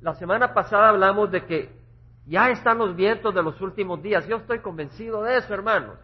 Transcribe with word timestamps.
la 0.00 0.14
semana 0.14 0.54
pasada 0.54 0.88
hablamos 0.88 1.30
de 1.30 1.44
que 1.44 1.80
ya 2.26 2.50
están 2.50 2.78
los 2.78 2.96
vientos 2.96 3.34
de 3.34 3.42
los 3.42 3.60
últimos 3.60 4.02
días. 4.02 4.26
Yo 4.26 4.36
estoy 4.36 4.60
convencido 4.60 5.22
de 5.22 5.38
eso, 5.38 5.52
hermanos. 5.52 5.98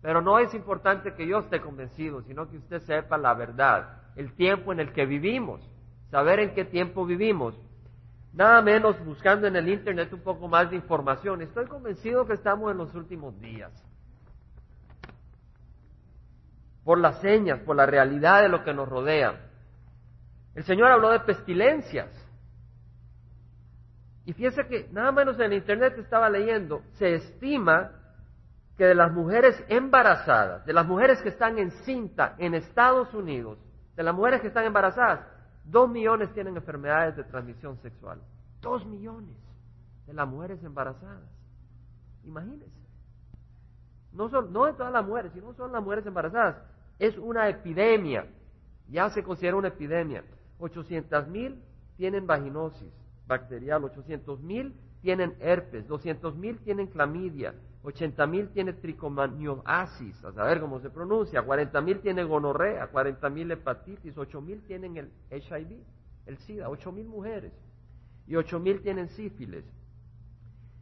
Pero 0.00 0.22
no 0.22 0.38
es 0.38 0.54
importante 0.54 1.14
que 1.14 1.26
yo 1.26 1.40
esté 1.40 1.60
convencido, 1.60 2.22
sino 2.22 2.48
que 2.48 2.58
usted 2.58 2.80
sepa 2.82 3.18
la 3.18 3.34
verdad, 3.34 4.02
el 4.14 4.32
tiempo 4.34 4.72
en 4.72 4.80
el 4.80 4.92
que 4.92 5.04
vivimos, 5.04 5.60
saber 6.10 6.38
en 6.40 6.54
qué 6.54 6.64
tiempo 6.64 7.04
vivimos. 7.04 7.58
Nada 8.32 8.62
menos 8.62 9.02
buscando 9.04 9.46
en 9.46 9.56
el 9.56 9.68
Internet 9.68 10.12
un 10.12 10.20
poco 10.20 10.46
más 10.46 10.70
de 10.70 10.76
información. 10.76 11.42
Estoy 11.42 11.66
convencido 11.66 12.26
que 12.26 12.34
estamos 12.34 12.70
en 12.70 12.78
los 12.78 12.94
últimos 12.94 13.38
días. 13.40 13.72
Por 16.84 16.98
las 17.00 17.20
señas, 17.20 17.58
por 17.60 17.74
la 17.74 17.86
realidad 17.86 18.42
de 18.42 18.48
lo 18.48 18.62
que 18.62 18.72
nos 18.72 18.88
rodea. 18.88 19.50
El 20.54 20.64
Señor 20.64 20.92
habló 20.92 21.10
de 21.10 21.20
pestilencias. 21.20 22.25
Y 24.26 24.32
fíjese 24.32 24.66
que 24.66 24.88
nada 24.90 25.12
menos 25.12 25.36
en 25.36 25.44
el 25.44 25.52
Internet 25.54 25.96
estaba 25.98 26.28
leyendo, 26.28 26.82
se 26.94 27.14
estima 27.14 27.92
que 28.76 28.84
de 28.84 28.94
las 28.96 29.12
mujeres 29.12 29.64
embarazadas, 29.68 30.66
de 30.66 30.72
las 30.72 30.84
mujeres 30.84 31.22
que 31.22 31.28
están 31.28 31.58
en 31.58 31.70
cinta 31.70 32.34
en 32.38 32.54
Estados 32.54 33.14
Unidos, 33.14 33.56
de 33.94 34.02
las 34.02 34.14
mujeres 34.14 34.40
que 34.40 34.48
están 34.48 34.64
embarazadas, 34.64 35.20
dos 35.64 35.88
millones 35.88 36.34
tienen 36.34 36.56
enfermedades 36.56 37.16
de 37.16 37.22
transmisión 37.22 37.78
sexual. 37.78 38.20
Dos 38.60 38.84
millones 38.84 39.36
de 40.08 40.12
las 40.12 40.28
mujeres 40.28 40.62
embarazadas. 40.64 41.30
Imagínense. 42.24 42.66
No, 44.12 44.28
son, 44.28 44.52
no 44.52 44.66
de 44.66 44.72
todas 44.72 44.92
las 44.92 45.06
mujeres, 45.06 45.30
sino 45.34 45.54
son 45.54 45.70
las 45.70 45.82
mujeres 45.82 46.04
embarazadas. 46.04 46.56
Es 46.98 47.16
una 47.16 47.48
epidemia. 47.48 48.26
Ya 48.88 49.08
se 49.10 49.22
considera 49.22 49.56
una 49.56 49.68
epidemia. 49.68 50.24
800 50.58 51.28
mil 51.28 51.62
tienen 51.96 52.26
vaginosis 52.26 53.05
bacterial, 53.26 53.84
800 53.84 54.40
mil 54.40 54.74
tienen 55.02 55.34
herpes, 55.40 55.86
200 55.86 56.36
mil 56.36 56.58
tienen 56.58 56.88
clamidia, 56.88 57.54
80 57.82 58.26
mil 58.26 58.48
tienen 58.48 58.80
tricomanioasis, 58.80 60.24
a 60.24 60.32
saber 60.32 60.60
cómo 60.60 60.80
se 60.80 60.90
pronuncia, 60.90 61.42
40 61.42 61.80
mil 61.80 62.00
tienen 62.00 62.26
gonorrea, 62.26 62.88
40 62.88 63.30
mil 63.30 63.50
hepatitis, 63.50 64.18
8 64.18 64.40
mil 64.40 64.62
tienen 64.62 64.96
el 64.96 65.12
HIV, 65.30 65.78
el 66.26 66.38
SIDA, 66.38 66.68
8 66.68 66.92
mil 66.92 67.06
mujeres 67.06 67.52
y 68.26 68.34
8 68.34 68.58
mil 68.58 68.82
tienen 68.82 69.08
sífilis. 69.10 69.64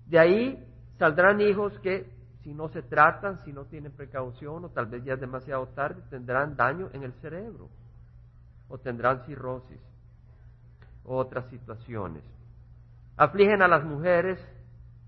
De 0.06 0.18
ahí 0.18 0.66
saldrán 0.98 1.40
hijos 1.40 1.78
que 1.80 2.10
si 2.42 2.54
no 2.54 2.68
se 2.68 2.82
tratan, 2.82 3.42
si 3.44 3.52
no 3.52 3.64
tienen 3.64 3.92
precaución 3.92 4.64
o 4.64 4.68
tal 4.70 4.86
vez 4.86 5.04
ya 5.04 5.14
es 5.14 5.20
demasiado 5.20 5.66
tarde, 5.68 6.02
tendrán 6.10 6.56
daño 6.56 6.90
en 6.92 7.02
el 7.02 7.12
cerebro 7.14 7.68
o 8.68 8.78
tendrán 8.78 9.24
cirrosis 9.26 9.80
o 11.04 11.16
otras 11.16 11.48
situaciones. 11.50 12.33
Afligen 13.16 13.62
a 13.62 13.68
las 13.68 13.84
mujeres 13.84 14.38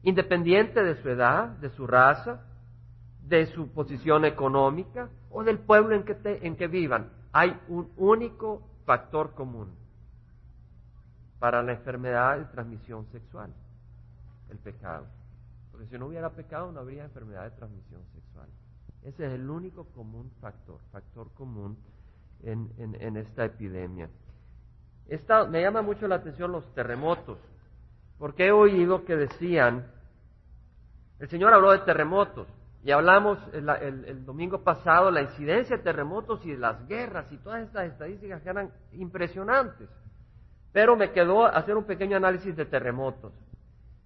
independiente 0.02 0.82
de 0.82 0.94
su 1.02 1.08
edad, 1.08 1.48
de 1.58 1.70
su 1.70 1.86
raza, 1.86 2.42
de 3.22 3.46
su 3.46 3.72
posición 3.72 4.24
económica 4.24 5.08
o 5.30 5.42
del 5.42 5.58
pueblo 5.58 5.96
en 5.96 6.04
que, 6.04 6.16
en 6.42 6.56
que 6.56 6.68
vivan. 6.68 7.10
Hay 7.32 7.60
un 7.68 7.90
único 7.96 8.62
factor 8.84 9.34
común 9.34 9.74
para 11.38 11.62
la 11.62 11.72
enfermedad 11.72 12.38
de 12.38 12.44
transmisión 12.46 13.06
sexual, 13.06 13.52
el 14.50 14.58
pecado. 14.58 15.06
Porque 15.70 15.86
si 15.88 15.98
no 15.98 16.06
hubiera 16.06 16.30
pecado 16.30 16.72
no 16.72 16.80
habría 16.80 17.04
enfermedad 17.04 17.44
de 17.44 17.50
transmisión 17.50 18.02
sexual. 18.14 18.48
Ese 19.02 19.26
es 19.26 19.32
el 19.34 19.50
único 19.50 19.84
común 19.86 20.30
factor, 20.40 20.80
factor 20.90 21.30
común 21.34 21.76
en, 22.42 22.70
en, 22.78 23.16
esta 23.16 23.44
epidemia. 23.44 24.08
Esta, 25.06 25.46
me 25.46 25.60
llama 25.60 25.82
mucho 25.82 26.08
la 26.08 26.16
atención 26.16 26.52
los 26.52 26.74
terremotos, 26.74 27.38
porque 28.18 28.46
he 28.46 28.52
oído 28.52 29.04
que 29.04 29.16
decían 29.16 29.86
el 31.18 31.28
Señor 31.28 31.54
habló 31.54 31.72
de 31.72 31.78
terremotos 31.78 32.46
y 32.84 32.90
hablamos 32.90 33.38
el, 33.52 34.24
domingo 34.24 34.62
pasado 34.62 35.10
la 35.10 35.22
incidencia 35.22 35.76
de 35.76 35.82
terremotos 35.82 36.44
y 36.44 36.52
de 36.52 36.58
las 36.58 36.86
guerras 36.86 37.30
y 37.32 37.38
todas 37.38 37.62
estas 37.62 37.86
estadísticas 37.86 38.42
que 38.42 38.48
eran 38.48 38.70
impresionantes. 38.92 39.88
Pero 40.72 40.94
me 40.94 41.10
quedó 41.10 41.46
hacer 41.46 41.76
un 41.76 41.84
pequeño 41.84 42.16
análisis 42.16 42.54
de 42.54 42.66
terremotos. 42.66 43.32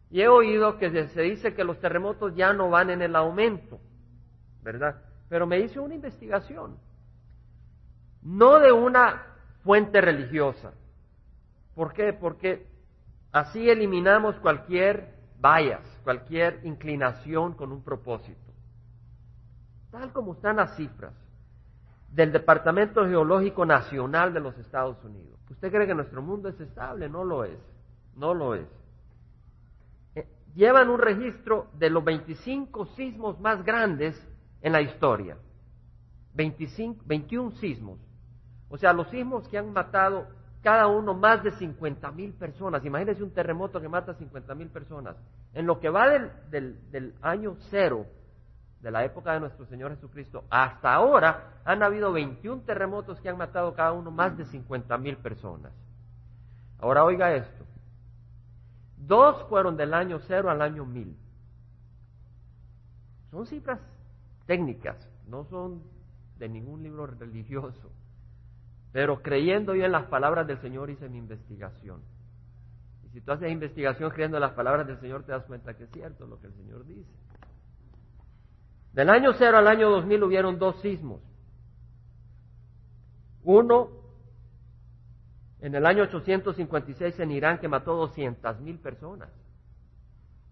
Y 0.09 0.23
he 0.23 0.29
oído 0.29 0.79
que 0.79 1.09
se 1.09 1.21
dice 1.21 1.55
que 1.55 1.65
los 1.65 1.79
terremotos 1.79 2.35
ya 2.35 2.53
no 2.53 2.71
van 2.71 2.91
en 2.91 3.03
el 3.03 3.15
aumento, 3.17 3.81
¿verdad? 4.63 5.03
Pero 5.29 5.47
me 5.47 5.59
hice 5.61 5.79
una 5.79 5.95
investigación, 5.95 6.79
no 8.23 8.61
de 8.61 8.73
una 8.73 9.27
fuente 9.63 10.01
religiosa. 10.01 10.73
¿Por 11.75 11.93
qué? 11.93 12.13
Porque 12.13 12.70
así 13.33 13.69
eliminamos 13.69 14.37
cualquier 14.37 15.15
bias, 15.37 15.83
cualquier 16.05 16.61
inclinación 16.65 17.55
con 17.55 17.73
un 17.73 17.83
propósito. 17.83 18.53
Tal 19.91 20.13
como 20.13 20.35
están 20.35 20.57
las 20.57 20.77
cifras 20.77 21.13
del 22.11 22.33
Departamento 22.33 23.07
Geológico 23.07 23.65
Nacional 23.65 24.33
de 24.33 24.41
los 24.41 24.57
Estados 24.59 25.03
Unidos. 25.05 25.39
¿Usted 25.49 25.71
cree 25.71 25.87
que 25.87 25.95
nuestro 25.95 26.23
mundo 26.23 26.49
es 26.49 26.61
estable? 26.61 27.09
No 27.09 27.25
lo 27.25 27.45
es. 27.45 27.59
No 28.17 28.35
lo 28.35 28.55
es. 28.55 28.67
Eh, 30.15 30.27
llevan 30.55 30.91
un 30.91 30.99
registro 30.99 31.69
de 31.79 31.91
los 31.91 32.05
25 32.05 32.87
sismos 32.97 33.41
más 33.41 33.65
grandes 33.65 34.21
en 34.63 34.73
la 34.73 34.81
historia. 34.81 35.37
25, 36.35 37.03
21 37.05 37.51
sismos. 37.53 37.99
O 38.69 38.79
sea, 38.79 38.93
los 38.93 39.09
sismos 39.09 39.49
que 39.49 39.59
han 39.59 39.73
matado 39.73 40.29
cada 40.63 40.87
uno 40.89 41.15
más 41.15 41.43
de 41.43 41.53
50 41.53 42.11
mil 42.13 42.33
personas. 42.35 42.85
Imagínense 42.85 43.23
un 43.23 43.33
terremoto 43.33 43.81
que 43.81 43.89
mata 43.89 44.13
a 44.13 44.15
50 44.15 44.55
mil 44.55 44.69
personas. 44.69 45.17
En 45.55 45.67
lo 45.67 45.81
que 45.81 45.89
va 45.89 46.09
del, 46.11 47.15
año 47.23 47.57
cero, 47.71 48.07
de 48.81 48.91
la 48.91 49.05
época 49.05 49.33
de 49.33 49.41
nuestro 49.41 49.67
Señor 49.67 49.95
Jesucristo, 49.95 50.45
hasta 50.51 50.93
ahora 50.93 51.61
han 51.65 51.83
habido 51.83 52.13
21 52.13 52.63
terremotos 52.63 53.21
que 53.21 53.29
han 53.29 53.39
matado 53.39 53.75
cada 53.75 53.93
uno 53.93 54.11
más 54.11 54.37
de 54.37 54.45
50 54.45 54.97
mil 54.99 55.17
personas. 55.17 55.73
Ahora 56.79 57.05
oiga 57.05 57.35
esto. 57.35 57.65
Dos 58.97 59.43
fueron 59.49 59.77
del 59.77 59.95
año 59.95 60.19
cero 60.27 60.51
al 60.51 60.61
año 60.61 60.85
mil. 60.85 61.17
Son 63.31 63.47
cifras 63.47 63.81
técnicas, 64.47 64.97
no 65.27 65.45
son 65.45 65.83
de 66.39 66.49
ningún 66.49 66.83
libro 66.83 67.07
religioso. 67.07 67.91
Pero 68.93 69.23
creyendo 69.23 69.75
yo 69.75 69.85
en 69.85 69.93
las 69.93 70.07
palabras 70.07 70.47
del 70.47 70.61
Señor 70.61 70.91
hice 70.91 71.09
mi 71.09 71.19
investigación. 71.19 72.03
Y 73.05 73.09
si 73.11 73.21
tú 73.21 73.33
haces 73.33 73.51
investigación 73.51 74.11
creyendo 74.11 74.37
en 74.37 74.43
las 74.43 74.53
palabras 74.53 74.87
del 74.87 74.99
Señor, 75.01 75.25
te 75.25 75.33
das 75.33 75.45
cuenta 75.45 75.75
que 75.75 75.85
es 75.85 75.91
cierto 75.91 76.27
lo 76.27 76.41
que 76.41 76.49
el 76.49 76.55
Señor 76.55 76.85
dice. 76.87 77.11
Del 78.93 79.09
año 79.09 79.33
cero 79.35 79.59
al 79.59 79.69
año 79.69 79.89
2000 79.91 80.23
hubieron 80.25 80.59
dos 80.59 80.81
sismos. 80.81 81.21
Uno 83.45 83.91
en 85.61 85.75
el 85.75 85.87
año 85.87 86.05
856 86.05 87.21
en 87.21 87.31
Irán 87.31 87.59
que 87.59 87.69
mató 87.69 87.95
200 87.95 88.61
mil 88.61 88.79
personas. 88.79 89.29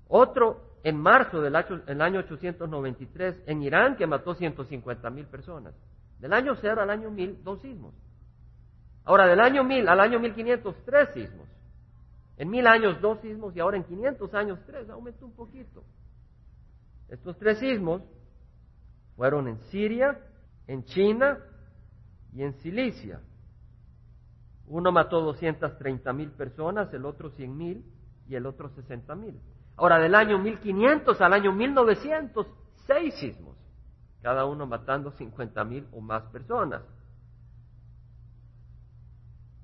Otro 0.07 0.69
en 0.85 0.97
marzo 0.97 1.41
del 1.41 1.57
año, 1.57 2.21
893 2.21 3.43
en 3.47 3.63
Irán 3.63 3.97
que 3.97 4.07
mató 4.07 4.35
150 4.35 5.11
mil 5.11 5.27
personas. 5.27 5.75
Del 6.19 6.33
año 6.33 6.55
cero 6.61 6.83
al 6.83 6.91
año 6.91 7.11
1000, 7.11 7.43
dos 7.45 7.61
sismos. 7.61 7.95
Ahora, 9.09 9.27
del 9.27 9.41
año 9.41 9.65
1000 9.65 9.89
al 9.89 10.01
año 10.01 10.21
1500, 10.21 10.85
tres 10.85 11.09
sismos. 11.15 11.49
En 12.37 12.51
mil 12.51 12.67
años, 12.67 13.01
dos 13.01 13.19
sismos 13.21 13.57
y 13.57 13.61
ahora 13.61 13.79
en 13.79 13.85
500 13.85 14.35
años, 14.35 14.59
tres. 14.67 14.91
Aumentó 14.91 15.25
un 15.25 15.33
poquito. 15.33 15.83
Estos 17.09 17.39
tres 17.39 17.59
sismos 17.59 18.03
fueron 19.17 19.49
en 19.49 19.59
Siria, 19.71 20.21
en 20.67 20.85
China 20.85 21.39
y 22.35 22.43
en 22.43 22.53
Cilicia. 22.61 23.23
Uno 24.67 24.93
mató 24.93 25.23
230 25.23 26.13
mil 26.13 26.31
personas, 26.33 26.93
el 26.93 27.07
otro 27.07 27.31
100 27.31 27.57
mil 27.57 27.85
y 28.29 28.35
el 28.35 28.45
otro 28.45 28.69
60 28.69 29.15
mil. 29.15 29.41
Ahora, 29.79 29.99
del 29.99 30.15
año 30.15 30.39
1500 30.39 31.19
al 31.23 31.33
año 31.33 31.53
1900, 31.53 32.47
seis 32.87 33.15
sismos, 33.15 33.57
cada 34.21 34.45
uno 34.45 34.67
matando 34.67 35.13
50 35.13 35.65
mil 35.65 35.89
o 35.93 36.03
más 36.03 36.25
personas. 36.25 36.83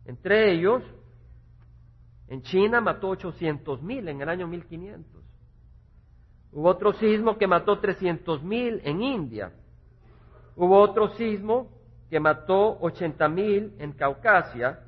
Entre 0.07 0.53
ellos, 0.53 0.83
en 2.29 2.43
China 2.43 2.81
mató 2.81 3.09
800 3.09 3.83
mil 3.83 4.09
en 4.09 4.21
el 4.21 4.29
año 4.29 4.47
1500. 4.47 5.23
Hubo 6.53 6.69
otro 6.69 6.93
sismo 6.95 7.37
que 7.37 7.47
mató 7.47 7.79
300 7.79 8.43
mil 8.43 8.81
en 8.85 9.03
India. 9.03 9.53
Hubo 10.57 10.81
otro 10.81 11.09
sismo 11.17 11.69
que 12.09 12.21
mató 12.21 12.79
80 12.81 13.29
mil 13.29 13.75
en 13.79 13.93
Caucasia. 13.93 14.81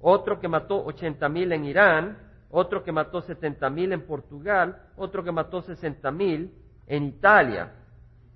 Otro 0.00 0.40
que 0.40 0.48
mató 0.48 0.82
80 0.84 1.28
mil 1.28 1.52
en 1.52 1.64
Irán. 1.66 2.18
Otro 2.50 2.82
que 2.82 2.90
mató 2.90 3.20
70 3.20 3.68
mil 3.70 3.92
en 3.92 4.06
Portugal. 4.06 4.80
Otro 4.96 5.22
que 5.22 5.30
mató 5.30 5.60
60 5.60 6.10
mil 6.10 6.52
en 6.86 7.04
Italia. 7.04 7.74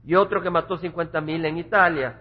Y 0.04 0.14
otro 0.14 0.42
que 0.42 0.50
mató 0.50 0.76
50 0.76 1.20
mil 1.22 1.44
en 1.46 1.56
Italia. 1.56 2.20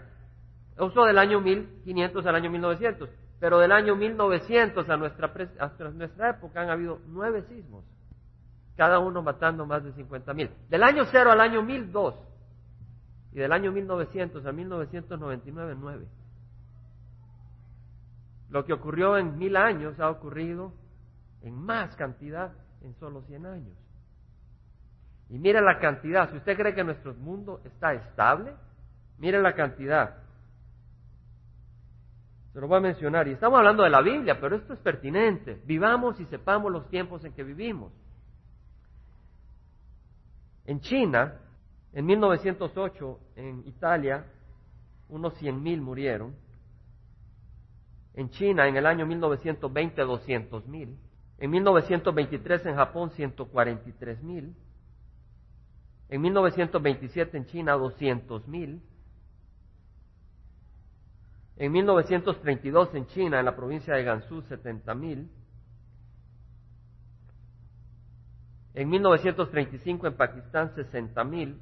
Eso 0.75 1.03
del 1.03 1.17
año 1.17 1.41
1500 1.41 2.25
al 2.25 2.35
año 2.35 2.49
1900. 2.49 3.09
Pero 3.43 3.59
del 3.59 3.73
año 3.73 3.97
1900 3.97 4.89
a 4.89 4.95
nuestra, 4.95 5.33
hasta 5.59 5.89
nuestra 5.89 6.29
época 6.29 6.61
han 6.61 6.69
habido 6.69 7.01
nueve 7.07 7.43
sismos, 7.49 7.83
cada 8.77 8.99
uno 8.99 9.21
matando 9.21 9.65
más 9.65 9.83
de 9.83 9.91
50 9.91 10.33
mil. 10.33 10.49
Del 10.69 10.81
año 10.81 11.03
0 11.11 11.29
al 11.29 11.41
año 11.41 11.61
1002 11.61 12.15
y 13.33 13.39
del 13.39 13.51
año 13.51 13.73
1900 13.73 14.45
a 14.45 14.51
1999, 14.53 15.75
nueve. 15.77 16.07
Lo 18.49 18.63
que 18.63 18.71
ocurrió 18.71 19.17
en 19.17 19.37
mil 19.37 19.57
años 19.57 19.99
ha 19.99 20.09
ocurrido 20.09 20.71
en 21.41 21.53
más 21.53 21.93
cantidad 21.97 22.53
en 22.79 22.93
solo 22.93 23.23
100 23.23 23.45
años. 23.45 23.77
Y 25.27 25.37
mire 25.37 25.59
la 25.59 25.79
cantidad, 25.79 26.31
si 26.31 26.37
usted 26.37 26.55
cree 26.55 26.73
que 26.73 26.85
nuestro 26.85 27.13
mundo 27.13 27.59
está 27.65 27.93
estable, 27.93 28.55
mire 29.17 29.41
la 29.41 29.53
cantidad. 29.53 30.22
Se 32.53 32.61
lo 32.61 32.67
voy 32.67 32.77
a 32.77 32.81
mencionar. 32.81 33.27
Y 33.27 33.31
estamos 33.31 33.57
hablando 33.57 33.83
de 33.83 33.89
la 33.89 34.01
Biblia, 34.01 34.39
pero 34.39 34.55
esto 34.55 34.73
es 34.73 34.79
pertinente. 34.79 35.59
Vivamos 35.65 36.19
y 36.19 36.25
sepamos 36.25 36.71
los 36.71 36.87
tiempos 36.87 37.25
en 37.25 37.33
que 37.33 37.43
vivimos. 37.43 37.91
En 40.65 40.79
China, 40.79 41.39
en 41.91 42.05
1908, 42.05 43.19
en 43.35 43.63
Italia, 43.65 44.25
unos 45.09 45.33
100.000 45.41 45.81
murieron. 45.81 46.35
En 48.13 48.29
China, 48.29 48.67
en 48.67 48.77
el 48.77 48.85
año 48.85 49.07
1920, 49.07 50.03
200.000. 50.03 50.95
En 51.39 51.49
1923, 51.49 52.67
en 52.67 52.75
Japón, 52.75 53.09
143.000. 53.09 54.53
En 56.09 56.21
1927, 56.21 57.35
en 57.35 57.45
China, 57.47 57.75
200.000. 57.75 58.79
En 61.63 61.71
1932 61.71 62.93
en 62.93 63.07
China, 63.07 63.39
en 63.39 63.45
la 63.45 63.55
provincia 63.55 63.95
de 63.95 64.03
Gansu, 64.03 64.41
70.000. 64.41 65.29
En 68.73 68.89
1935 68.89 70.07
en 70.07 70.17
Pakistán, 70.17 70.75
60.000. 70.75 71.57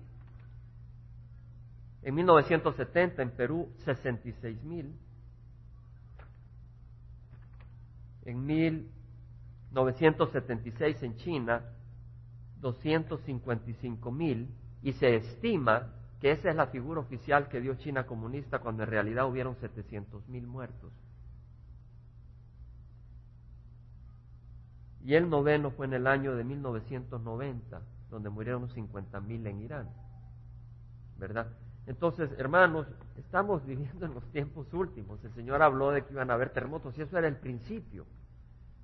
En 2.02 2.16
1970 2.16 3.22
en 3.22 3.30
Perú, 3.30 3.72
66.000. 3.86 4.92
En 8.26 8.44
1976 8.44 11.04
en 11.04 11.16
China, 11.18 11.62
255.000. 12.60 14.48
Y 14.82 14.94
se 14.94 15.18
estima 15.18 15.94
que 16.22 16.32
esa 16.32 16.52
es 16.52 16.56
la 16.56 16.68
figura 16.68 17.02
oficial 17.02 17.50
que 17.50 17.60
dio 17.60 17.74
China 17.76 18.06
comunista 18.06 18.60
cuando 18.60 18.84
en 18.84 18.90
realidad 18.90 19.28
hubieron 19.28 19.56
700 19.56 20.28
mil 20.30 20.46
muertos. 20.46 20.94
Y 25.04 25.16
el 25.16 25.28
noveno 25.28 25.72
fue 25.72 25.88
en 25.88 25.94
el 25.94 26.06
año 26.06 26.36
de 26.36 26.44
1990, 26.44 27.82
donde 28.12 28.30
murieron 28.30 28.70
50 28.70 29.20
mil 29.22 29.48
en 29.48 29.62
Irán. 29.62 29.90
¿Verdad? 31.18 31.48
Entonces, 31.88 32.30
hermanos, 32.38 32.86
estamos 33.18 33.66
viviendo 33.66 34.06
en 34.06 34.14
los 34.14 34.24
tiempos 34.32 34.72
últimos. 34.74 35.24
El 35.24 35.34
Señor 35.34 35.64
habló 35.64 35.90
de 35.90 36.06
que 36.06 36.14
iban 36.14 36.30
a 36.30 36.36
haber 36.36 36.52
terremotos 36.52 36.96
y 37.00 37.02
eso 37.02 37.18
era 37.18 37.28
el 37.28 37.38
principio. 37.38 38.06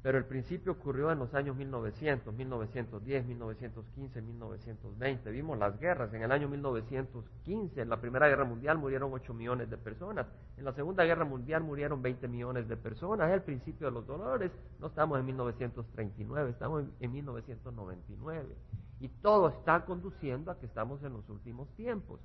Pero 0.04 0.18
el 0.20 0.26
principio 0.26 0.74
ocurrió 0.74 1.12
en 1.12 1.20
los 1.20 1.34
años 1.34 1.56
1900, 1.56 2.34
1910, 2.34 3.26
1915, 3.26 4.22
1920. 4.22 5.32
Vimos 5.32 5.58
las 5.58 5.80
guerras. 5.80 6.14
En 6.14 6.22
el 6.22 6.32
año 6.32 6.48
1915, 6.48 7.82
en 7.82 7.90
la 7.90 8.00
Primera 8.00 8.28
Guerra 8.28 8.46
Mundial, 8.46 8.78
murieron 8.78 9.12
8 9.12 9.34
millones 9.34 9.70
de 9.70 9.78
personas. 9.78 10.28
En 10.56 10.66
la 10.66 10.74
Segunda 10.74 11.04
Guerra 11.04 11.26
Mundial 11.26 11.64
murieron 11.64 12.02
20 12.02 12.28
millones 12.28 12.68
de 12.68 12.78
personas. 12.78 13.30
Es 13.30 13.36
el 13.36 13.42
principio 13.42 13.88
de 13.88 13.94
los 13.94 14.06
dolores. 14.06 14.52
No 14.80 14.88
estamos 14.88 15.20
en 15.20 15.26
1939, 15.26 16.52
estamos 16.52 16.86
en 17.00 17.12
1999. 17.12 18.56
Y 19.00 19.10
todo 19.10 19.50
está 19.50 19.84
conduciendo 19.86 20.52
a 20.52 20.60
que 20.60 20.68
estamos 20.68 21.04
en 21.04 21.14
los 21.14 21.28
últimos 21.30 21.68
tiempos. 21.76 22.20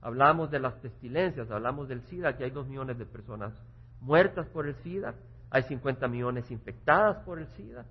Hablamos 0.00 0.50
de 0.50 0.60
las 0.60 0.74
pestilencias, 0.74 1.50
hablamos 1.50 1.88
del 1.88 2.02
SIDA, 2.02 2.36
que 2.36 2.44
hay 2.44 2.50
2 2.50 2.68
millones 2.68 2.98
de 2.98 3.06
personas 3.06 3.52
muertas 4.00 4.46
por 4.48 4.66
el 4.66 4.74
SIDA 4.76 5.14
hay 5.50 5.62
50 5.62 6.08
millones 6.08 6.50
infectadas 6.50 7.18
por 7.24 7.38
el 7.38 7.46
SIDA. 7.48 7.84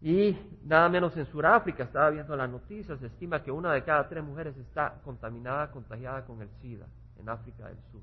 Y 0.00 0.38
nada 0.64 0.88
menos 0.88 1.16
en 1.16 1.26
Sudáfrica, 1.26 1.82
estaba 1.82 2.10
viendo 2.10 2.36
las 2.36 2.48
noticias, 2.48 3.00
se 3.00 3.06
estima 3.06 3.42
que 3.42 3.50
una 3.50 3.72
de 3.72 3.82
cada 3.82 4.08
tres 4.08 4.22
mujeres 4.22 4.56
está 4.56 5.00
contaminada, 5.04 5.70
contagiada 5.70 6.24
con 6.24 6.40
el 6.40 6.48
SIDA 6.60 6.86
en 7.18 7.28
África 7.28 7.66
del 7.66 7.78
Sur. 7.90 8.02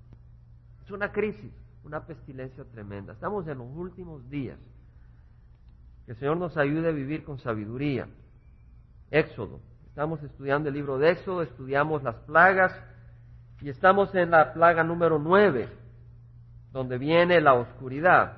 Es 0.83 0.92
una 0.92 1.12
crisis, 1.12 1.51
una 1.83 2.06
pestilencia 2.06 2.63
tremenda. 2.65 3.13
Estamos 3.13 3.47
en 3.47 3.57
los 3.57 3.68
últimos 3.75 4.30
días. 4.30 4.59
Que 6.06 6.12
el 6.12 6.18
Señor 6.18 6.38
nos 6.38 6.57
ayude 6.57 6.89
a 6.89 6.92
vivir 6.92 7.24
con 7.24 7.39
sabiduría. 7.39 8.07
Éxodo. 9.09 9.62
Estamos 9.88 10.21
estudiando 10.21 10.68
el 10.68 10.75
libro 10.75 10.97
de 10.97 11.12
Éxodo, 11.12 11.42
estudiamos 11.42 12.03
las 12.03 12.15
plagas 12.15 12.77
y 13.62 13.69
estamos 13.69 14.13
en 14.13 14.31
la 14.31 14.53
plaga 14.53 14.83
número 14.83 15.18
nueve 15.18 15.69
donde 16.75 16.98
viene 16.98 17.39
la 17.39 17.54
oscuridad, 17.54 18.33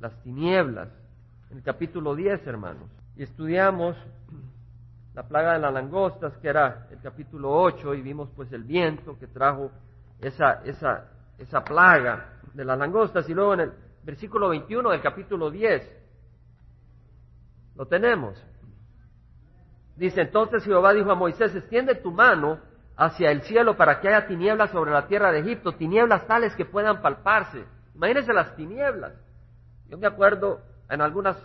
las 0.00 0.12
tinieblas, 0.24 0.88
en 1.50 1.58
el 1.58 1.62
capítulo 1.62 2.16
10, 2.16 2.44
hermanos. 2.48 2.90
Y 3.14 3.22
estudiamos 3.22 3.96
la 5.14 5.22
plaga 5.22 5.52
de 5.52 5.60
las 5.60 5.72
langostas, 5.72 6.36
que 6.38 6.48
era 6.48 6.88
el 6.90 7.00
capítulo 7.00 7.52
8, 7.52 7.94
y 7.94 8.02
vimos 8.02 8.28
pues 8.34 8.52
el 8.52 8.64
viento 8.64 9.16
que 9.20 9.28
trajo 9.28 9.70
esa, 10.20 10.64
esa, 10.64 11.12
esa 11.38 11.62
plaga 11.62 12.40
de 12.54 12.64
las 12.64 12.76
langostas. 12.76 13.28
Y 13.28 13.34
luego 13.34 13.54
en 13.54 13.60
el 13.60 13.72
versículo 14.02 14.48
21 14.48 14.90
del 14.90 15.00
capítulo 15.00 15.48
10, 15.48 15.96
lo 17.76 17.86
tenemos. 17.86 18.44
Dice, 19.94 20.22
entonces 20.22 20.64
Jehová 20.64 20.92
dijo 20.92 21.12
a 21.12 21.14
Moisés, 21.14 21.54
extiende 21.54 21.94
tu 21.94 22.10
mano 22.10 22.58
hacia 22.98 23.30
el 23.30 23.42
cielo 23.42 23.76
para 23.76 24.00
que 24.00 24.08
haya 24.08 24.26
tinieblas 24.26 24.72
sobre 24.72 24.90
la 24.90 25.06
tierra 25.06 25.30
de 25.30 25.38
Egipto, 25.38 25.72
tinieblas 25.72 26.26
tales 26.26 26.54
que 26.56 26.64
puedan 26.64 27.00
palparse. 27.00 27.64
Imagínense 27.94 28.32
las 28.32 28.56
tinieblas. 28.56 29.12
Yo 29.88 29.96
me 29.96 30.08
acuerdo 30.08 30.60
en 30.90 31.00
algunas 31.00 31.36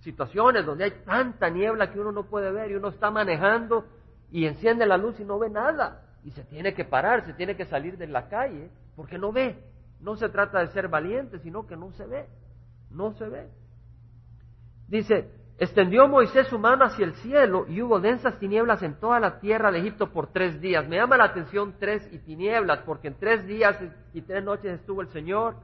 situaciones 0.00 0.66
donde 0.66 0.84
hay 0.84 0.90
tanta 1.06 1.48
niebla 1.48 1.90
que 1.90 1.98
uno 1.98 2.12
no 2.12 2.24
puede 2.24 2.52
ver 2.52 2.70
y 2.70 2.74
uno 2.74 2.88
está 2.88 3.10
manejando 3.10 3.86
y 4.30 4.44
enciende 4.44 4.84
la 4.84 4.98
luz 4.98 5.18
y 5.18 5.24
no 5.24 5.38
ve 5.38 5.48
nada. 5.48 6.02
Y 6.24 6.30
se 6.32 6.44
tiene 6.44 6.74
que 6.74 6.84
parar, 6.84 7.24
se 7.24 7.32
tiene 7.32 7.56
que 7.56 7.64
salir 7.64 7.96
de 7.96 8.06
la 8.06 8.28
calle 8.28 8.70
porque 8.94 9.16
no 9.16 9.32
ve. 9.32 9.58
No 10.00 10.14
se 10.16 10.28
trata 10.28 10.60
de 10.60 10.68
ser 10.68 10.88
valiente, 10.88 11.38
sino 11.38 11.66
que 11.66 11.76
no 11.76 11.90
se 11.92 12.06
ve. 12.06 12.28
No 12.90 13.14
se 13.14 13.26
ve. 13.28 13.48
Dice, 14.88 15.30
Extendió 15.60 16.06
Moisés 16.06 16.46
su 16.46 16.56
mano 16.56 16.84
hacia 16.84 17.04
el 17.04 17.14
cielo 17.14 17.66
y 17.68 17.82
hubo 17.82 17.98
densas 17.98 18.38
tinieblas 18.38 18.80
en 18.84 18.94
toda 18.94 19.18
la 19.18 19.40
tierra 19.40 19.72
de 19.72 19.80
Egipto 19.80 20.12
por 20.12 20.28
tres 20.28 20.60
días. 20.60 20.86
Me 20.86 20.96
llama 20.96 21.16
la 21.16 21.24
atención 21.24 21.74
tres 21.80 22.08
y 22.12 22.18
tinieblas, 22.18 22.78
porque 22.86 23.08
en 23.08 23.18
tres 23.18 23.44
días 23.44 23.76
y 24.14 24.22
tres 24.22 24.44
noches 24.44 24.78
estuvo 24.78 25.02
el 25.02 25.08
Señor 25.08 25.56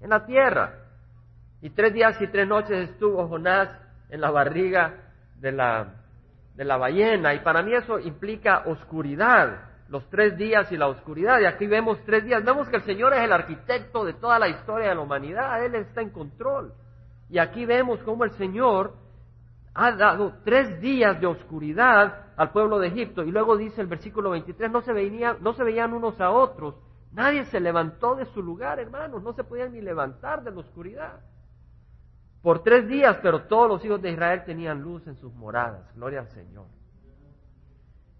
en 0.00 0.08
la 0.08 0.24
tierra. 0.24 0.78
Y 1.60 1.68
tres 1.68 1.92
días 1.92 2.18
y 2.22 2.28
tres 2.28 2.48
noches 2.48 2.90
estuvo 2.90 3.28
Jonás 3.28 3.68
en 4.08 4.22
la 4.22 4.30
barriga 4.30 4.94
de 5.38 5.52
la, 5.52 5.96
de 6.54 6.64
la 6.64 6.78
ballena. 6.78 7.34
Y 7.34 7.40
para 7.40 7.62
mí 7.62 7.74
eso 7.74 7.98
implica 7.98 8.62
oscuridad, 8.64 9.68
los 9.90 10.08
tres 10.08 10.34
días 10.38 10.72
y 10.72 10.78
la 10.78 10.88
oscuridad. 10.88 11.40
Y 11.40 11.44
aquí 11.44 11.66
vemos 11.66 12.02
tres 12.06 12.24
días. 12.24 12.42
Vemos 12.42 12.70
que 12.70 12.76
el 12.76 12.84
Señor 12.84 13.12
es 13.12 13.20
el 13.20 13.32
arquitecto 13.32 14.02
de 14.02 14.14
toda 14.14 14.38
la 14.38 14.48
historia 14.48 14.88
de 14.88 14.94
la 14.94 15.02
humanidad. 15.02 15.62
Él 15.62 15.74
está 15.74 16.00
en 16.00 16.08
control. 16.08 16.72
Y 17.28 17.38
aquí 17.38 17.66
vemos 17.66 18.02
cómo 18.02 18.24
el 18.24 18.30
Señor 18.32 19.01
ha 19.74 19.92
dado 19.92 20.34
tres 20.44 20.80
días 20.80 21.20
de 21.20 21.26
oscuridad 21.26 22.26
al 22.36 22.50
pueblo 22.50 22.78
de 22.78 22.88
Egipto. 22.88 23.22
Y 23.22 23.30
luego 23.30 23.56
dice 23.56 23.80
el 23.80 23.86
versículo 23.86 24.30
23, 24.30 24.70
no 24.70 24.82
se, 24.82 24.92
veían, 24.92 25.38
no 25.40 25.54
se 25.54 25.64
veían 25.64 25.92
unos 25.92 26.20
a 26.20 26.30
otros. 26.30 26.74
Nadie 27.12 27.44
se 27.46 27.60
levantó 27.60 28.14
de 28.14 28.26
su 28.26 28.42
lugar, 28.42 28.78
hermanos. 28.78 29.22
No 29.22 29.32
se 29.32 29.44
podían 29.44 29.72
ni 29.72 29.80
levantar 29.80 30.42
de 30.42 30.50
la 30.50 30.60
oscuridad. 30.60 31.20
Por 32.42 32.62
tres 32.62 32.88
días, 32.88 33.18
pero 33.22 33.44
todos 33.44 33.68
los 33.68 33.84
hijos 33.84 34.02
de 34.02 34.10
Israel 34.10 34.42
tenían 34.44 34.82
luz 34.82 35.06
en 35.06 35.16
sus 35.16 35.32
moradas. 35.34 35.94
Gloria 35.94 36.20
al 36.20 36.28
Señor. 36.28 36.66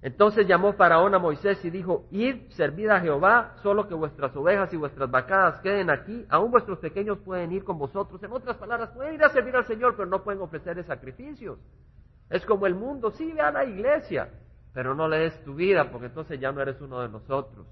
Entonces 0.03 0.49
llamó 0.49 0.73
Faraón 0.73 1.15
a 1.15 1.21
Moisés 1.21 1.65
y 1.65 1.71
dijo, 1.71 2.07
id, 2.11 2.51
servid 2.51 2.89
a 2.89 3.01
Jehová, 3.01 3.55
solo 3.63 3.87
que 3.87 3.95
vuestras 3.95 4.35
ovejas 4.35 4.73
y 4.73 4.77
vuestras 4.77 5.09
vacadas 5.09 5.61
queden 5.61 5.91
aquí, 5.91 6.27
aún 6.29 6.51
vuestros 6.51 6.81
pequeños 6.81 7.19
pueden 7.19 7.53
ir 7.53 7.63
con 7.63 7.79
vosotros. 7.79 8.21
En 8.21 8.33
otras 8.33 8.57
palabras, 8.57 8.91
pueden 8.91 9.15
ir 9.15 9.23
a 9.23 9.31
servir 9.31 9.55
al 9.55 9.65
Señor, 9.65 9.95
pero 9.97 10.09
no 10.09 10.25
pueden 10.25 10.43
ofrecerle 10.43 10.83
sacrificios. 10.83 11.61
Es 12.29 12.45
como 12.45 12.67
el 12.67 12.75
mundo, 12.75 13.13
sí, 13.13 13.33
ve 13.33 13.43
a 13.43 13.53
la 13.53 13.65
iglesia, 13.65 14.29
pero 14.75 14.93
no 14.97 15.07
le 15.07 15.19
des 15.19 15.45
tu 15.45 15.55
vida, 15.55 15.89
porque 15.93 16.07
entonces 16.07 16.41
ya 16.41 16.51
no 16.51 16.61
eres 16.61 16.81
uno 16.81 17.01
de 17.01 17.09
nosotros. 17.09 17.65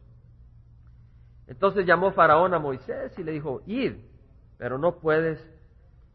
Entonces 1.48 1.84
llamó 1.84 2.12
Faraón 2.12 2.54
a 2.54 2.60
Moisés 2.60 3.18
y 3.18 3.24
le 3.24 3.32
dijo, 3.32 3.62
id, 3.66 3.94
pero 4.56 4.78
no 4.78 5.00
puedes 5.00 5.44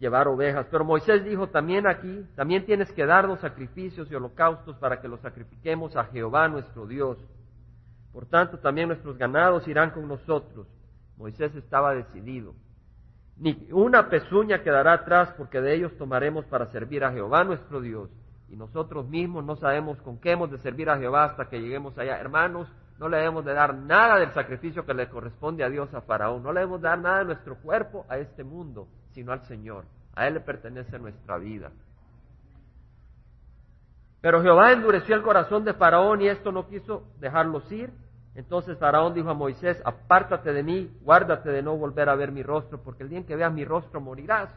ovejas. 0.07 0.67
Pero 0.71 0.85
Moisés 0.85 1.23
dijo 1.23 1.47
también 1.47 1.87
aquí, 1.87 2.25
también 2.35 2.65
tienes 2.65 2.91
que 2.91 3.05
darnos 3.05 3.39
sacrificios 3.39 4.09
y 4.11 4.15
holocaustos 4.15 4.77
para 4.77 5.01
que 5.01 5.07
los 5.07 5.19
sacrifiquemos 5.21 5.95
a 5.95 6.05
Jehová 6.05 6.47
nuestro 6.47 6.85
Dios. 6.87 7.17
Por 8.11 8.25
tanto, 8.25 8.59
también 8.59 8.87
nuestros 8.87 9.17
ganados 9.17 9.67
irán 9.67 9.91
con 9.91 10.07
nosotros. 10.07 10.67
Moisés 11.17 11.53
estaba 11.55 11.93
decidido. 11.93 12.53
ni 13.37 13.67
una 13.71 14.09
pezuña 14.09 14.63
quedará 14.63 14.93
atrás, 14.93 15.33
porque 15.37 15.59
de 15.59 15.75
ellos 15.75 15.97
tomaremos 15.97 16.45
para 16.45 16.67
servir 16.67 17.03
a 17.03 17.11
Jehová 17.11 17.43
nuestro 17.43 17.81
Dios. 17.81 18.09
Y 18.47 18.55
nosotros 18.55 19.07
mismos 19.09 19.43
no 19.43 19.55
sabemos 19.55 20.01
con 20.01 20.19
qué 20.19 20.31
hemos 20.31 20.51
de 20.51 20.57
servir 20.59 20.89
a 20.89 20.97
Jehová 20.97 21.25
hasta 21.25 21.49
que 21.49 21.59
lleguemos 21.59 21.97
allá. 21.97 22.19
Hermanos, 22.19 22.69
no 22.97 23.09
le 23.09 23.17
debemos 23.17 23.43
de 23.43 23.53
dar 23.53 23.75
nada 23.75 24.17
del 24.19 24.31
sacrificio 24.31 24.85
que 24.85 24.93
le 24.93 25.09
corresponde 25.09 25.63
a 25.63 25.69
Dios 25.69 25.93
a 25.93 26.01
Faraón. 26.01 26.43
No 26.43 26.53
le 26.53 26.61
debemos 26.61 26.81
dar 26.81 26.97
nada 26.99 27.19
de 27.19 27.25
nuestro 27.25 27.57
cuerpo 27.57 28.05
a 28.07 28.17
este 28.17 28.43
mundo, 28.43 28.87
sino 29.15 29.31
al 29.31 29.41
Señor. 29.47 29.85
A 30.13 30.27
Él 30.27 30.35
le 30.35 30.39
pertenece 30.41 30.99
nuestra 30.99 31.37
vida. 31.37 31.71
Pero 34.21 34.41
Jehová 34.41 34.71
endureció 34.71 35.15
el 35.15 35.23
corazón 35.23 35.63
de 35.65 35.73
Faraón 35.73 36.21
y 36.21 36.27
esto 36.27 36.51
no 36.51 36.67
quiso 36.67 37.03
dejarlos 37.19 37.71
ir. 37.71 37.91
Entonces 38.35 38.77
Faraón 38.77 39.13
dijo 39.13 39.29
a 39.29 39.33
Moisés, 39.33 39.81
apártate 39.85 40.51
de 40.51 40.61
mí, 40.61 40.91
guárdate 41.01 41.49
de 41.49 41.63
no 41.63 41.77
volver 41.77 42.09
a 42.09 42.15
ver 42.15 42.31
mi 42.31 42.43
rostro, 42.43 42.81
porque 42.83 43.03
el 43.03 43.09
día 43.09 43.19
en 43.19 43.25
que 43.25 43.35
veas 43.35 43.53
mi 43.53 43.63
rostro 43.63 44.01
morirás. 44.01 44.53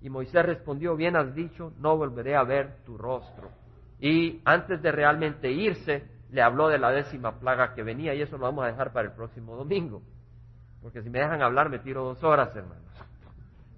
Y 0.00 0.10
Moisés 0.10 0.44
respondió, 0.44 0.96
bien 0.96 1.14
has 1.14 1.32
dicho, 1.34 1.72
no 1.78 1.96
volveré 1.96 2.34
a 2.34 2.42
ver 2.42 2.78
tu 2.84 2.98
rostro. 2.98 3.50
Y 4.00 4.40
antes 4.44 4.82
de 4.82 4.90
realmente 4.90 5.52
irse, 5.52 6.04
le 6.30 6.42
habló 6.42 6.68
de 6.68 6.78
la 6.78 6.90
décima 6.90 7.38
plaga 7.38 7.74
que 7.74 7.84
venía 7.84 8.14
y 8.14 8.22
eso 8.22 8.36
lo 8.36 8.46
vamos 8.46 8.64
a 8.64 8.68
dejar 8.68 8.92
para 8.92 9.08
el 9.08 9.14
próximo 9.14 9.54
domingo. 9.54 10.02
Porque 10.80 11.02
si 11.02 11.10
me 11.10 11.20
dejan 11.20 11.42
hablar 11.42 11.68
me 11.68 11.78
tiro 11.78 12.02
dos 12.02 12.24
horas, 12.24 12.56
hermanos. 12.56 12.91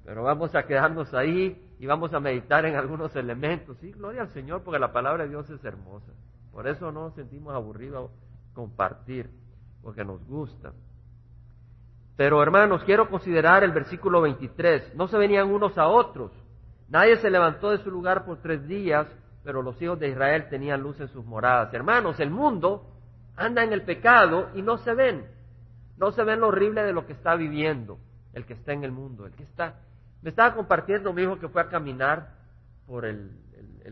Pero 0.04 0.22
vamos 0.22 0.54
a 0.54 0.64
quedarnos 0.64 1.12
ahí 1.14 1.74
y 1.78 1.86
vamos 1.86 2.12
a 2.12 2.20
meditar 2.20 2.66
en 2.66 2.76
algunos 2.76 3.14
elementos. 3.16 3.78
Sí, 3.78 3.92
gloria 3.92 4.22
al 4.22 4.30
Señor 4.30 4.62
porque 4.62 4.78
la 4.78 4.92
palabra 4.92 5.24
de 5.24 5.30
Dios 5.30 5.48
es 5.50 5.64
hermosa. 5.64 6.12
Por 6.52 6.68
eso 6.68 6.92
no 6.92 7.04
nos 7.04 7.14
sentimos 7.14 7.54
aburridos 7.54 8.10
compartir, 8.52 9.30
porque 9.82 10.04
nos 10.04 10.24
gusta. 10.26 10.72
Pero 12.16 12.42
hermanos, 12.42 12.84
quiero 12.84 13.08
considerar 13.08 13.64
el 13.64 13.72
versículo 13.72 14.20
23. 14.20 14.94
No 14.94 15.08
se 15.08 15.18
venían 15.18 15.50
unos 15.50 15.76
a 15.78 15.88
otros. 15.88 16.30
Nadie 16.88 17.16
se 17.16 17.30
levantó 17.30 17.70
de 17.70 17.78
su 17.78 17.90
lugar 17.90 18.24
por 18.24 18.40
tres 18.40 18.66
días 18.68 19.08
pero 19.44 19.62
los 19.62 19.80
hijos 19.80 20.00
de 20.00 20.08
Israel 20.08 20.48
tenían 20.48 20.80
luz 20.80 20.98
en 21.00 21.08
sus 21.08 21.24
moradas. 21.24 21.72
Hermanos, 21.72 22.18
el 22.18 22.30
mundo 22.30 22.90
anda 23.36 23.62
en 23.62 23.74
el 23.74 23.82
pecado 23.82 24.48
y 24.54 24.62
no 24.62 24.78
se 24.78 24.94
ven. 24.94 25.26
No 25.98 26.10
se 26.12 26.24
ven 26.24 26.40
lo 26.40 26.48
horrible 26.48 26.82
de 26.82 26.94
lo 26.94 27.06
que 27.06 27.12
está 27.12 27.36
viviendo 27.36 27.98
el 28.32 28.46
que 28.46 28.54
está 28.54 28.72
en 28.72 28.82
el 28.82 28.90
mundo, 28.90 29.26
el 29.26 29.32
que 29.32 29.44
está... 29.44 29.76
Me 30.24 30.30
estaba 30.30 30.54
compartiendo 30.54 31.12
mi 31.12 31.20
hijo 31.20 31.38
que 31.38 31.50
fue 31.50 31.60
a 31.60 31.68
caminar 31.68 32.30
por 32.86 33.04
el, 33.04 33.30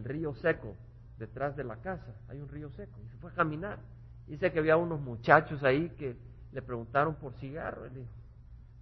río 0.02 0.34
seco 0.36 0.74
detrás 1.18 1.54
de 1.56 1.62
la 1.62 1.76
casa. 1.76 2.10
Hay 2.30 2.40
un 2.40 2.48
río 2.48 2.70
seco 2.70 2.98
y 3.04 3.08
se 3.10 3.18
fue 3.18 3.30
a 3.30 3.34
caminar. 3.34 3.78
Dice 4.26 4.50
que 4.50 4.58
había 4.58 4.78
unos 4.78 4.98
muchachos 4.98 5.62
ahí 5.62 5.90
que 5.90 6.16
le 6.52 6.62
preguntaron 6.62 7.16
por 7.16 7.34
cigarro. 7.34 7.84
Él 7.84 7.92
dijo, 7.92 8.08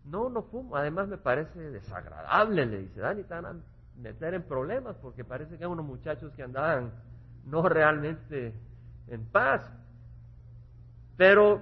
no, 0.04 0.28
no 0.28 0.42
fumo. 0.42 0.76
Además 0.76 1.09
me 1.09 1.19
parece 1.19 1.59
desagradable, 1.59 2.66
le 2.66 2.78
dice, 2.83 3.00
Dani, 3.00 3.25
tan 3.25 3.64
meter 3.97 4.35
en 4.35 4.45
problemas 4.45 4.95
porque 5.02 5.25
parece 5.25 5.59
que 5.59 5.64
hay 5.64 5.71
unos 5.71 5.85
muchachos 5.85 6.33
que 6.35 6.45
andaban 6.45 6.92
no 7.47 7.69
realmente 7.69 8.54
en 9.09 9.25
paz. 9.25 9.69
Pero 11.16 11.61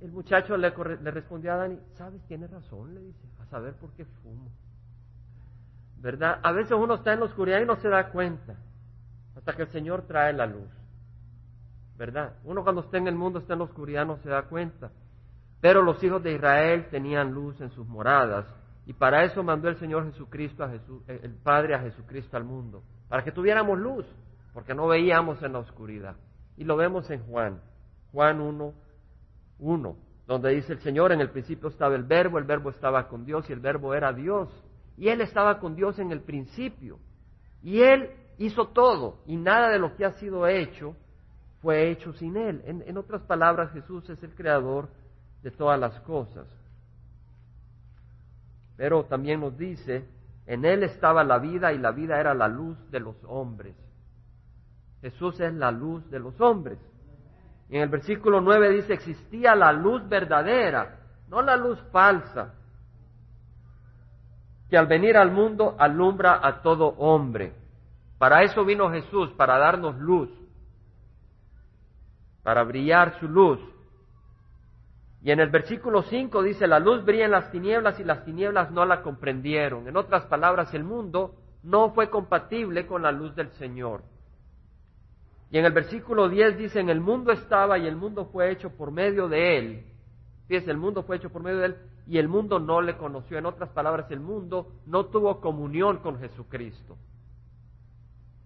el 0.00 0.12
muchacho 0.12 0.56
le, 0.56 0.70
le 0.70 1.10
respondió 1.10 1.54
a 1.54 1.56
Dani, 1.56 1.80
¿sabes? 1.94 2.22
Tiene 2.28 2.46
razón, 2.46 2.94
le 2.94 3.00
dice, 3.00 3.26
a 3.40 3.46
saber 3.46 3.74
por 3.74 3.90
qué 3.94 4.04
fumo. 4.04 4.48
¿Verdad? 6.02 6.40
A 6.42 6.52
veces 6.52 6.72
uno 6.72 6.96
está 6.96 7.12
en 7.12 7.20
la 7.20 7.26
oscuridad 7.26 7.60
y 7.60 7.64
no 7.64 7.76
se 7.76 7.88
da 7.88 8.10
cuenta, 8.10 8.56
hasta 9.36 9.54
que 9.54 9.62
el 9.62 9.68
Señor 9.68 10.02
trae 10.02 10.32
la 10.32 10.46
luz. 10.46 10.68
¿Verdad? 11.96 12.34
Uno 12.44 12.64
cuando 12.64 12.82
está 12.82 12.98
en 12.98 13.06
el 13.06 13.14
mundo, 13.14 13.38
está 13.38 13.52
en 13.52 13.60
la 13.60 13.66
oscuridad, 13.66 14.04
no 14.04 14.16
se 14.16 14.28
da 14.28 14.42
cuenta. 14.42 14.90
Pero 15.60 15.80
los 15.80 16.02
hijos 16.02 16.20
de 16.22 16.32
Israel 16.32 16.88
tenían 16.90 17.32
luz 17.32 17.60
en 17.60 17.70
sus 17.70 17.86
moradas 17.86 18.46
y 18.84 18.92
para 18.92 19.24
eso 19.24 19.42
mandó 19.44 19.68
el 19.68 19.76
Señor 19.76 20.04
Jesucristo, 20.10 20.64
a 20.64 20.70
Jesús, 20.70 21.02
eh, 21.06 21.20
el 21.22 21.34
Padre 21.36 21.76
a 21.76 21.80
Jesucristo 21.80 22.36
al 22.36 22.44
mundo, 22.44 22.82
para 23.08 23.22
que 23.22 23.30
tuviéramos 23.30 23.78
luz, 23.78 24.04
porque 24.52 24.74
no 24.74 24.88
veíamos 24.88 25.40
en 25.42 25.52
la 25.52 25.60
oscuridad. 25.60 26.16
Y 26.56 26.64
lo 26.64 26.76
vemos 26.76 27.08
en 27.10 27.22
Juan, 27.26 27.60
Juan 28.10 28.40
1, 28.40 28.74
1, 29.60 29.96
donde 30.26 30.50
dice 30.50 30.72
el 30.72 30.80
Señor, 30.80 31.12
en 31.12 31.20
el 31.20 31.30
principio 31.30 31.68
estaba 31.68 31.94
el 31.94 32.02
verbo, 32.02 32.38
el 32.38 32.44
verbo 32.44 32.70
estaba 32.70 33.06
con 33.06 33.24
Dios 33.24 33.48
y 33.48 33.52
el 33.52 33.60
verbo 33.60 33.94
era 33.94 34.12
Dios. 34.12 34.48
Y 34.96 35.08
Él 35.08 35.20
estaba 35.20 35.58
con 35.58 35.74
Dios 35.74 35.98
en 35.98 36.12
el 36.12 36.20
principio. 36.20 36.98
Y 37.62 37.80
Él 37.80 38.10
hizo 38.38 38.68
todo 38.68 39.18
y 39.26 39.36
nada 39.36 39.70
de 39.70 39.78
lo 39.78 39.94
que 39.96 40.04
ha 40.04 40.12
sido 40.12 40.46
hecho 40.46 40.96
fue 41.60 41.90
hecho 41.90 42.12
sin 42.14 42.36
Él. 42.36 42.62
en 42.64 42.96
otras 42.96 43.22
palabras, 43.22 43.72
Jesús 43.72 44.08
es 44.10 44.22
el 44.22 44.34
creador 44.34 44.88
de 45.42 45.50
todas 45.50 45.78
las 45.78 45.98
cosas. 46.00 46.46
Pero 48.76 49.04
también 49.04 49.40
nos 49.40 49.56
dice, 49.56 50.08
en 50.46 50.64
Él 50.64 50.82
estaba 50.82 51.22
la 51.24 51.38
vida 51.38 51.72
y 51.72 51.78
la 51.78 51.92
vida 51.92 52.18
era 52.18 52.34
la 52.34 52.48
luz 52.48 52.76
de 52.90 53.00
los 53.00 53.16
hombres. 53.24 53.76
Jesús 55.00 55.38
es 55.40 55.52
la 55.54 55.70
luz 55.70 56.08
de 56.10 56.18
los 56.18 56.40
hombres. 56.40 56.78
En 57.68 57.82
el 57.82 57.88
versículo 57.88 58.40
9 58.40 58.70
dice, 58.70 58.94
existía 58.94 59.54
la 59.54 59.72
luz 59.72 60.08
verdadera, 60.08 60.98
no 61.28 61.42
la 61.42 61.56
luz 61.56 61.80
falsa, 61.90 62.54
que 64.72 64.78
al 64.78 64.86
venir 64.86 65.18
al 65.18 65.30
mundo 65.30 65.76
alumbra 65.78 66.40
a 66.42 66.62
todo 66.62 66.94
hombre. 66.96 67.52
Para 68.16 68.42
eso 68.42 68.64
vino 68.64 68.90
Jesús, 68.90 69.30
para 69.32 69.58
darnos 69.58 69.98
luz, 69.98 70.30
para 72.42 72.64
brillar 72.64 73.20
su 73.20 73.28
luz. 73.28 73.60
Y 75.20 75.30
en 75.30 75.40
el 75.40 75.50
versículo 75.50 76.00
5 76.04 76.42
dice, 76.42 76.66
la 76.66 76.78
luz 76.78 77.04
brilla 77.04 77.26
en 77.26 77.32
las 77.32 77.50
tinieblas 77.50 78.00
y 78.00 78.04
las 78.04 78.24
tinieblas 78.24 78.70
no 78.70 78.86
la 78.86 79.02
comprendieron. 79.02 79.88
En 79.88 79.98
otras 79.98 80.24
palabras, 80.24 80.72
el 80.72 80.84
mundo 80.84 81.34
no 81.62 81.90
fue 81.90 82.08
compatible 82.08 82.86
con 82.86 83.02
la 83.02 83.12
luz 83.12 83.36
del 83.36 83.50
Señor. 83.58 84.02
Y 85.50 85.58
en 85.58 85.66
el 85.66 85.72
versículo 85.72 86.30
10 86.30 86.56
dice, 86.56 86.80
en 86.80 86.88
el 86.88 87.02
mundo 87.02 87.30
estaba 87.30 87.76
y 87.76 87.86
el 87.86 87.96
mundo 87.96 88.24
fue 88.32 88.50
hecho 88.50 88.70
por 88.70 88.90
medio 88.90 89.28
de 89.28 89.58
él. 89.58 89.84
El 90.56 90.76
mundo 90.76 91.02
fue 91.02 91.16
hecho 91.16 91.30
por 91.30 91.42
medio 91.42 91.58
de 91.58 91.66
él 91.66 91.76
y 92.06 92.18
el 92.18 92.28
mundo 92.28 92.58
no 92.58 92.80
le 92.80 92.96
conoció. 92.96 93.38
En 93.38 93.46
otras 93.46 93.70
palabras, 93.70 94.10
el 94.10 94.20
mundo 94.20 94.72
no 94.86 95.06
tuvo 95.06 95.40
comunión 95.40 95.98
con 95.98 96.18
Jesucristo. 96.18 96.96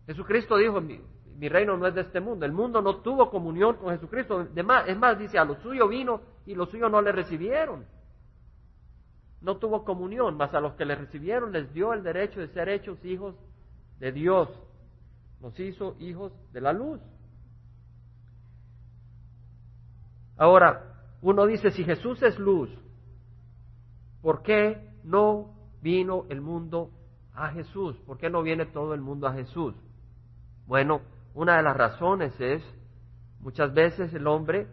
Jesucristo 0.07 0.57
dijo, 0.57 0.81
mi 0.81 1.49
reino 1.49 1.77
no 1.77 1.87
es 1.87 1.95
de 1.95 2.03
este 2.03 2.21
mundo. 2.21 2.47
El 2.47 2.53
mundo 2.53 2.81
no 2.81 2.97
tuvo 2.99 3.31
comunión 3.31 3.77
con 3.77 3.91
Jesucristo. 3.91 4.47
Es 4.55 4.97
más, 4.99 5.19
dice, 5.19 5.39
a 5.39 5.45
lo 5.45 5.57
suyo 5.57 5.89
vino 5.89 6.21
y 6.47 6.55
los 6.55 6.71
suyos 6.71 6.91
no 6.91 7.03
le 7.03 7.13
recibieron. 7.13 7.85
No 9.41 9.59
tuvo 9.59 9.85
comunión, 9.85 10.37
mas 10.37 10.55
a 10.55 10.61
los 10.61 10.75
que 10.75 10.85
le 10.85 10.95
recibieron 10.95 11.53
les 11.53 11.73
dio 11.73 11.93
el 11.93 12.03
derecho 12.03 12.41
de 12.41 12.49
ser 12.49 12.69
hechos 12.69 13.05
hijos 13.05 13.35
de 13.99 14.13
Dios. 14.13 14.49
Nos 15.41 15.59
hizo 15.61 15.97
hijos 15.99 16.33
de 16.53 16.61
la 16.61 16.73
luz. 16.73 17.01
Ahora, 20.39 20.96
uno 21.23 21.47
dice, 21.47 21.71
si 21.71 21.85
Jesús 21.85 22.23
es 22.23 22.39
luz, 22.39 22.71
¿por 24.23 24.43
qué 24.43 24.91
no 25.05 25.55
vino 25.83 26.25
el 26.29 26.41
mundo 26.41 26.91
a 27.35 27.49
Jesús? 27.49 27.97
¿Por 28.07 28.19
qué 28.19 28.31
no 28.31 28.43
viene 28.43 28.67
todo 28.67 28.95
el 28.95 29.01
mundo 29.01 29.27
a 29.27 29.33
Jesús? 29.33 29.75
Bueno, 30.67 31.03
una 31.35 31.57
de 31.57 31.63
las 31.63 31.77
razones 31.77 32.39
es, 32.41 32.63
muchas 33.41 33.73
veces 33.73 34.13
el 34.15 34.27
hombre 34.27 34.67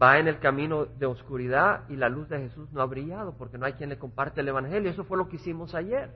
va 0.00 0.18
en 0.18 0.28
el 0.28 0.38
camino 0.38 0.86
de 0.86 1.06
oscuridad 1.06 1.88
y 1.88 1.96
la 1.96 2.08
luz 2.08 2.28
de 2.28 2.38
Jesús 2.38 2.72
no 2.72 2.82
ha 2.82 2.86
brillado 2.86 3.36
porque 3.36 3.58
no 3.58 3.66
hay 3.66 3.74
quien 3.74 3.90
le 3.90 3.98
comparte 3.98 4.40
el 4.40 4.48
Evangelio. 4.48 4.90
Eso 4.90 5.04
fue 5.04 5.16
lo 5.16 5.28
que 5.28 5.36
hicimos 5.36 5.74
ayer. 5.74 6.14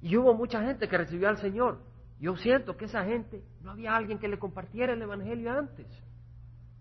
Y 0.00 0.16
hubo 0.16 0.34
mucha 0.34 0.62
gente 0.62 0.88
que 0.88 0.98
recibió 0.98 1.28
al 1.28 1.38
Señor. 1.38 1.78
Yo 2.20 2.36
siento 2.36 2.76
que 2.76 2.84
esa 2.84 3.04
gente, 3.04 3.42
no 3.62 3.72
había 3.72 3.96
alguien 3.96 4.18
que 4.18 4.28
le 4.28 4.38
compartiera 4.38 4.92
el 4.92 5.02
Evangelio 5.02 5.50
antes. 5.50 5.86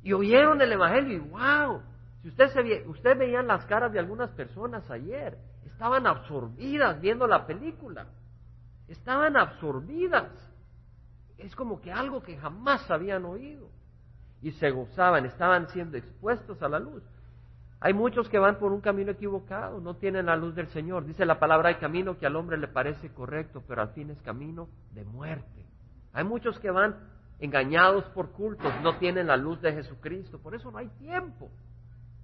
Y 0.03 0.13
oyeron 0.13 0.61
el 0.61 0.71
Evangelio 0.71 1.17
y 1.17 1.19
wow, 1.19 1.81
si 2.21 2.27
usted, 2.29 2.49
se 2.49 2.87
usted 2.87 3.17
veían 3.17 3.47
las 3.47 3.65
caras 3.65 3.91
de 3.91 3.99
algunas 3.99 4.29
personas 4.31 4.89
ayer, 4.91 5.37
estaban 5.65 6.05
absorbidas 6.05 6.99
viendo 7.01 7.25
la 7.25 7.47
película. 7.47 8.07
Estaban 8.87 9.37
absorbidas 9.37 10.29
es 11.37 11.55
como 11.55 11.81
que 11.81 11.91
algo 11.91 12.23
que 12.23 12.37
jamás 12.37 12.89
habían 12.89 13.25
oído. 13.25 13.69
Y 14.41 14.51
se 14.51 14.71
gozaban, 14.71 15.25
estaban 15.25 15.67
siendo 15.69 15.97
expuestos 15.97 16.61
a 16.61 16.69
la 16.69 16.79
luz. 16.79 17.03
Hay 17.79 17.93
muchos 17.93 18.29
que 18.29 18.39
van 18.39 18.59
por 18.59 18.71
un 18.71 18.79
camino 18.79 19.11
equivocado, 19.11 19.81
no 19.81 19.95
tienen 19.95 20.27
la 20.27 20.37
luz 20.37 20.55
del 20.55 20.67
Señor. 20.69 21.05
Dice 21.05 21.25
la 21.25 21.39
palabra, 21.39 21.69
hay 21.69 21.75
camino 21.75 22.17
que 22.17 22.25
al 22.25 22.35
hombre 22.35 22.57
le 22.57 22.67
parece 22.67 23.13
correcto, 23.13 23.61
pero 23.67 23.81
al 23.81 23.89
fin 23.89 24.09
es 24.09 24.21
camino 24.21 24.69
de 24.91 25.03
muerte. 25.03 25.65
Hay 26.13 26.23
muchos 26.23 26.59
que 26.59 26.71
van 26.71 26.95
engañados 27.43 28.05
por 28.11 28.31
cultos, 28.31 28.73
no 28.81 28.97
tienen 28.99 29.27
la 29.27 29.35
luz 29.35 29.61
de 29.61 29.73
Jesucristo. 29.73 30.39
Por 30.39 30.55
eso 30.55 30.71
no 30.71 30.77
hay 30.77 30.87
tiempo. 30.97 31.51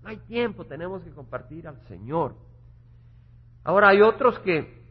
No 0.01 0.07
hay 0.07 0.17
tiempo, 0.17 0.65
tenemos 0.65 1.03
que 1.03 1.11
compartir 1.11 1.67
al 1.67 1.77
Señor. 1.87 2.35
Ahora 3.65 3.89
hay 3.89 4.01
otros 4.01 4.39
que 4.39 4.81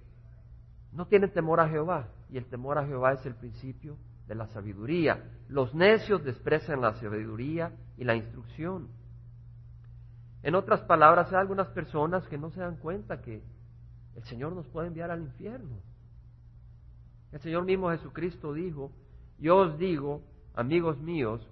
no 0.92 1.06
tienen 1.06 1.32
temor 1.32 1.60
a 1.60 1.68
Jehová, 1.68 2.08
y 2.28 2.36
el 2.36 2.44
temor 2.44 2.76
a 2.76 2.86
Jehová 2.86 3.14
es 3.14 3.24
el 3.24 3.36
principio 3.36 3.96
de 4.26 4.34
la 4.34 4.46
sabiduría. 4.48 5.24
Los 5.48 5.74
necios 5.74 6.22
desprecian 6.22 6.82
la 6.82 6.92
sabiduría 6.92 7.72
y 7.96 8.04
la 8.04 8.14
instrucción. 8.14 8.88
En 10.42 10.54
otras 10.54 10.82
palabras, 10.82 11.32
hay 11.32 11.38
algunas 11.38 11.68
personas 11.68 12.28
que 12.28 12.36
no 12.36 12.50
se 12.50 12.60
dan 12.60 12.76
cuenta 12.76 13.22
que 13.22 13.42
el 14.14 14.24
Señor 14.24 14.52
nos 14.52 14.66
puede 14.66 14.88
enviar 14.88 15.10
al 15.10 15.22
infierno. 15.22 15.80
El 17.32 17.40
Señor 17.40 17.64
mismo 17.64 17.90
Jesucristo 17.90 18.52
dijo, 18.52 18.92
yo 19.38 19.56
os 19.58 19.78
digo, 19.78 20.22
amigos 20.54 20.98
míos, 20.98 21.46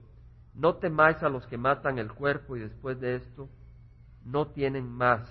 no 0.55 0.77
temáis 0.77 1.23
a 1.23 1.29
los 1.29 1.47
que 1.47 1.59
matan 1.59 1.99
el 1.99 2.13
cuerpo 2.13 2.57
y 2.57 2.61
después 2.61 2.99
de 3.01 3.17
esto 3.17 3.49
no 4.25 4.49
tienen 4.49 4.89
más 4.89 5.29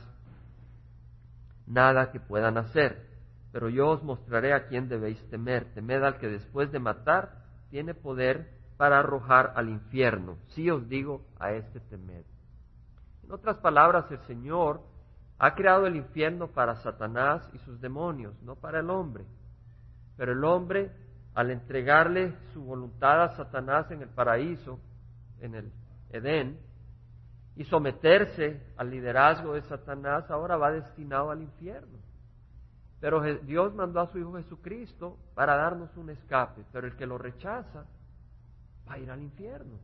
nada 1.66 2.12
que 2.12 2.20
puedan 2.20 2.58
hacer. 2.58 3.06
Pero 3.52 3.70
yo 3.70 3.90
os 3.90 4.04
mostraré 4.04 4.54
a 4.54 4.68
quién 4.68 4.88
debéis 4.88 5.22
temer. 5.30 5.74
Temed 5.74 6.04
al 6.04 6.18
que 6.18 6.28
después 6.28 6.72
de 6.72 6.80
matar 6.80 7.44
tiene 7.70 7.94
poder 7.94 8.54
para 8.78 9.00
arrojar 9.00 9.54
al 9.56 9.70
infierno. 9.70 10.38
Sí 10.50 10.70
os 10.70 10.88
digo 10.88 11.26
a 11.40 11.54
este 11.54 11.80
temed. 11.80 12.26
En 13.24 13.32
otras 13.32 13.58
palabras, 13.58 14.12
el 14.12 14.20
Señor 14.28 14.82
ha 15.40 15.56
creado 15.56 15.88
el 15.88 15.96
infierno 15.96 16.48
para 16.48 16.76
Satanás 16.76 17.50
y 17.54 17.58
sus 17.60 17.82
demonios, 17.82 18.40
no 18.44 18.56
para 18.56 18.80
el 18.80 18.90
hombre. 18.90 19.26
Pero 20.18 20.34
el 20.34 20.44
hombre, 20.44 20.92
al 21.36 21.52
entregarle 21.52 22.34
su 22.54 22.64
voluntad 22.64 23.24
a 23.24 23.36
Satanás 23.36 23.92
en 23.92 24.02
el 24.02 24.10
paraíso, 24.10 24.80
en 25.42 25.56
el 25.56 25.72
Edén, 26.10 26.58
y 27.58 27.66
someterse 27.66 28.62
al 28.78 28.90
liderazgo 28.90 29.54
de 29.54 29.62
Satanás, 29.64 30.30
ahora 30.32 30.58
va 30.58 30.72
destinado 30.72 31.32
al 31.32 31.42
infierno. 31.42 32.00
Pero 33.00 33.22
Dios 33.44 33.74
mandó 33.76 34.00
a 34.00 34.08
su 34.08 34.18
Hijo 34.18 34.34
Jesucristo 34.36 35.18
para 35.36 35.56
darnos 35.56 35.96
un 35.98 36.10
escape, 36.10 36.64
pero 36.72 36.88
el 36.88 36.96
que 36.96 37.06
lo 37.06 37.18
rechaza 37.18 37.86
va 38.88 38.94
a 38.94 39.00
ir 39.00 39.12
al 39.12 39.22
infierno. 39.22 39.78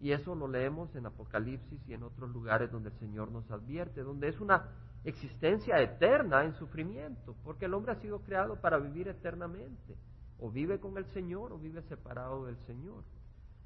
Y 0.00 0.12
eso 0.12 0.34
lo 0.34 0.48
leemos 0.48 0.94
en 0.96 1.04
Apocalipsis 1.04 1.86
y 1.86 1.92
en 1.92 2.02
otros 2.02 2.30
lugares 2.30 2.72
donde 2.72 2.88
el 2.88 2.98
Señor 2.98 3.30
nos 3.30 3.50
advierte, 3.50 4.02
donde 4.02 4.28
es 4.28 4.40
una 4.40 4.66
existencia 5.04 5.78
eterna 5.78 6.44
en 6.44 6.54
sufrimiento, 6.54 7.36
porque 7.44 7.66
el 7.66 7.74
hombre 7.74 7.92
ha 7.92 8.00
sido 8.00 8.20
creado 8.20 8.56
para 8.60 8.78
vivir 8.78 9.08
eternamente. 9.08 9.96
O 10.40 10.50
vive 10.50 10.80
con 10.80 10.96
el 10.96 11.04
Señor 11.12 11.52
o 11.52 11.58
vive 11.58 11.82
separado 11.82 12.46
del 12.46 12.56
Señor. 12.66 13.04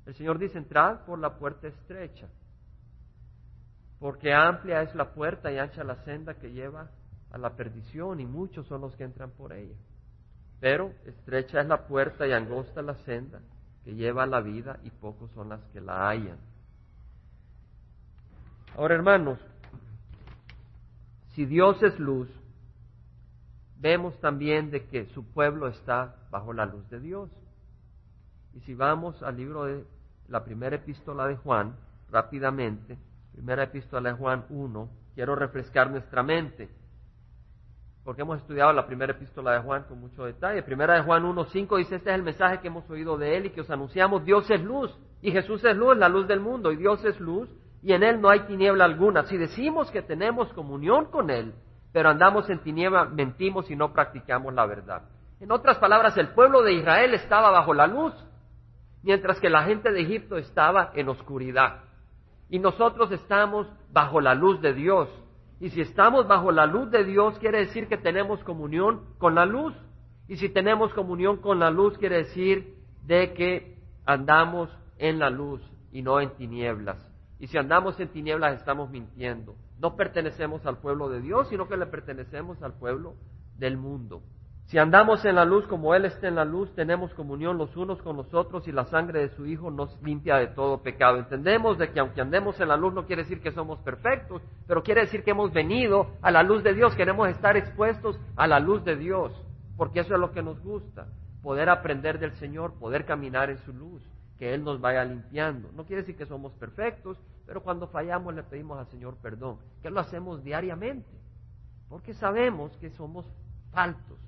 El 0.07 0.15
Señor 0.15 0.39
dice, 0.39 0.59
entrad 0.59 1.05
por 1.07 1.19
la 1.19 1.39
puerta 1.39 1.69
estrecha, 1.69 2.29
porque 3.99 4.35
amplia 4.35 4.83
es 4.83 4.95
la 4.95 5.15
puerta 5.15 5.51
y 5.51 5.59
ancha 5.59 5.83
la 5.83 6.05
senda 6.05 6.35
que 6.35 6.53
lleva 6.53 6.91
a 7.31 7.39
la 7.39 7.57
perdición, 7.57 8.21
y 8.21 8.27
muchos 8.27 8.67
son 8.67 8.83
los 8.83 8.95
que 8.97 9.05
entran 9.05 9.31
por 9.31 9.53
ella. 9.53 9.77
Pero 10.61 10.93
estrecha 11.07 11.61
es 11.61 11.67
la 11.67 11.87
puerta 11.87 12.27
y 12.27 12.33
angosta 12.33 12.83
la 12.83 12.97
senda 13.05 13.41
que 13.83 13.95
lleva 13.95 14.25
a 14.25 14.27
la 14.27 14.41
vida, 14.41 14.79
y 14.83 14.91
pocos 14.91 15.31
son 15.31 15.49
las 15.49 15.65
que 15.67 15.81
la 15.81 16.09
hallan. 16.09 16.39
Ahora, 18.77 18.95
hermanos, 18.95 19.39
si 21.35 21.47
Dios 21.47 21.83
es 21.83 21.99
luz, 21.99 22.29
vemos 23.85 24.19
también 24.19 24.71
de 24.71 24.87
que 24.87 25.05
su 25.09 25.31
pueblo 25.31 25.69
está 25.69 26.17
bajo 26.31 26.55
la 26.55 26.65
luz 26.65 26.89
de 26.89 27.01
Dios. 27.01 27.29
Y 28.55 28.61
si 28.61 28.75
vamos 28.75 29.23
al 29.23 29.37
libro 29.37 29.65
de 29.65 29.85
la 30.27 30.43
primera 30.43 30.77
epístola 30.77 31.27
de 31.27 31.37
Juan, 31.37 31.77
rápidamente, 32.11 32.97
primera 33.35 33.65
epístola 33.65 34.09
de 34.09 34.17
Juan 34.17 34.47
1, 34.49 34.89
quiero 35.15 35.37
refrescar 35.37 35.91
nuestra 35.91 36.23
mente, 36.23 36.71
porque 38.05 38.23
hemos 38.23 38.41
estudiado 38.41 38.73
la 38.73 38.87
primera 38.87 39.13
epístola 39.13 39.53
de 39.53 39.61
Juan 39.61 39.83
con 39.83 40.01
mucho 40.01 40.25
detalle. 40.25 40.63
Primera 40.63 40.95
de 40.95 41.03
Juan 41.03 41.27
1, 41.27 41.45
5 41.45 41.77
dice, 41.77 41.97
este 41.97 42.09
es 42.09 42.17
el 42.17 42.23
mensaje 42.23 42.61
que 42.61 42.69
hemos 42.69 42.89
oído 42.89 43.19
de 43.19 43.37
él 43.37 43.47
y 43.47 43.51
que 43.51 43.61
os 43.61 43.71
anunciamos, 43.71 44.25
Dios 44.25 44.51
es 44.51 44.63
luz, 44.63 44.99
y 45.21 45.31
Jesús 45.31 45.63
es 45.63 45.77
luz, 45.77 45.95
la 45.99 46.09
luz 46.09 46.27
del 46.27 46.41
mundo, 46.41 46.73
y 46.73 46.77
Dios 46.77 47.05
es 47.05 47.21
luz, 47.21 47.51
y 47.83 47.93
en 47.93 48.03
él 48.03 48.19
no 48.19 48.31
hay 48.31 48.47
tiniebla 48.47 48.87
alguna. 48.87 49.25
Si 49.25 49.37
decimos 49.37 49.91
que 49.91 50.01
tenemos 50.01 50.51
comunión 50.55 51.11
con 51.11 51.29
él, 51.29 51.53
pero 51.95 52.11
andamos 52.11 52.51
en 52.51 52.59
tiniebla, 52.59 53.05
mentimos 53.05 53.71
y 53.71 53.77
no 53.77 53.93
practicamos 53.93 54.53
la 54.53 54.67
verdad. 54.67 55.03
En 55.39 55.53
otras 55.53 55.79
palabras, 55.79 56.19
el 56.19 56.31
pueblo 56.31 56.65
de 56.65 56.73
Israel 56.73 57.15
estaba 57.15 57.53
bajo 57.53 57.73
la 57.73 57.87
luz, 57.87 58.13
mientras 59.05 59.39
que 59.39 59.49
la 59.49 59.63
gente 59.63 59.93
de 59.93 60.01
Egipto 60.01 60.37
estaba 60.37 60.91
en 60.97 61.09
oscuridad. 61.09 61.85
Y 62.51 62.59
nosotros 62.59 63.13
estamos 63.13 63.69
bajo 63.93 64.21
la 64.21 64.35
luz 64.35 64.61
de 64.61 64.75
Dios. 64.75 65.09
Y 65.61 65.71
si 65.71 65.83
estamos 65.83 66.27
bajo 66.27 66.51
la 66.51 66.67
luz 66.67 66.91
de 66.91 67.05
Dios, 67.05 67.39
quiere 67.39 67.59
decir 67.59 67.87
que 67.87 67.97
tenemos 67.97 68.43
comunión 68.43 69.15
con 69.19 69.37
la 69.37 69.47
luz. 69.47 69.73
Y 70.27 70.39
si 70.39 70.49
tenemos 70.49 70.93
comunión 70.95 71.37
con 71.37 71.61
la 71.61 71.71
luz, 71.71 71.97
quiere 71.99 72.17
decir 72.17 72.75
de 73.07 73.35
que 73.35 73.79
andamos 74.05 74.69
en 74.99 75.21
la 75.21 75.31
luz 75.31 75.63
y 75.93 76.03
no 76.03 76.21
en 76.21 76.31
tinieblas. 76.31 76.99
Y 77.39 77.47
si 77.47 77.57
andamos 77.57 78.01
en 78.01 78.09
tinieblas, 78.09 78.59
estamos 78.59 78.91
mintiendo. 78.91 79.55
No 79.85 79.97
pertenecemos 79.97 80.65
al 80.65 80.79
pueblo 80.79 81.11
de 81.11 81.21
Dios, 81.21 81.47
sino 81.51 81.69
que 81.69 81.77
le 81.77 81.85
pertenecemos 81.85 82.63
al 82.63 82.73
pueblo 82.73 83.17
del 83.59 83.77
mundo. 83.77 84.23
Si 84.65 84.79
andamos 84.79 85.23
en 85.27 85.35
la 85.35 85.45
luz 85.45 85.67
como 85.67 85.95
Él 85.95 86.07
está 86.07 86.27
en 86.27 86.37
la 86.37 86.47
luz, 86.47 86.75
tenemos 86.75 87.13
comunión 87.13 87.59
los 87.59 87.77
unos 87.77 88.01
con 88.01 88.17
los 88.17 88.33
otros 88.33 88.67
y 88.67 88.73
la 88.73 88.87
sangre 88.87 89.21
de 89.21 89.29
su 89.37 89.45
Hijo 89.45 89.71
nos 89.71 90.01
limpia 90.01 90.37
de 90.37 90.47
todo 90.47 90.83
pecado. 90.83 91.19
Entendemos 91.19 91.77
de 91.77 91.93
que 91.93 92.01
aunque 92.01 92.23
andemos 92.23 92.59
en 92.61 92.69
la 92.69 92.79
luz 92.79 92.95
no 92.95 93.05
quiere 93.05 93.25
decir 93.25 93.43
que 93.43 93.53
somos 93.53 93.79
perfectos, 93.81 94.41
pero 94.67 94.83
quiere 94.83 95.03
decir 95.03 95.23
que 95.23 95.33
hemos 95.33 95.53
venido 95.53 96.07
a 96.23 96.31
la 96.31 96.43
luz 96.43 96.63
de 96.65 96.73
Dios, 96.73 96.97
queremos 96.97 97.29
estar 97.29 97.59
expuestos 97.59 98.19
a 98.37 98.47
la 98.47 98.61
luz 98.61 98.83
de 98.87 98.97
Dios, 98.97 99.39
porque 99.77 100.01
eso 100.01 100.15
es 100.15 100.19
lo 100.19 100.33
que 100.33 100.43
nos 100.43 100.59
gusta, 100.61 101.09
poder 101.43 101.69
aprender 101.69 102.19
del 102.19 102.33
Señor, 102.37 102.73
poder 102.79 103.05
caminar 103.05 103.51
en 103.51 103.59
su 103.59 103.75
luz, 103.75 104.03
que 104.39 104.55
Él 104.55 104.65
nos 104.65 104.81
vaya 104.81 105.05
limpiando. 105.05 105.71
No 105.73 105.85
quiere 105.85 106.03
decir 106.03 106.17
que 106.17 106.27
somos 106.27 106.53
perfectos, 106.55 107.19
pero 107.47 107.63
cuando 107.63 107.89
fallamos 107.89 108.35
le 108.35 108.43
pedimos 108.43 108.79
al 108.79 108.89
Señor 108.89 109.17
perdón, 109.17 109.59
que 109.83 109.91
lo 109.91 110.01
hacemos 110.01 110.43
diariamente, 110.43 111.11
porque 111.89 112.15
sabemos 112.15 112.77
que 112.79 112.91
somos 112.91 113.27
faltos 113.71 114.19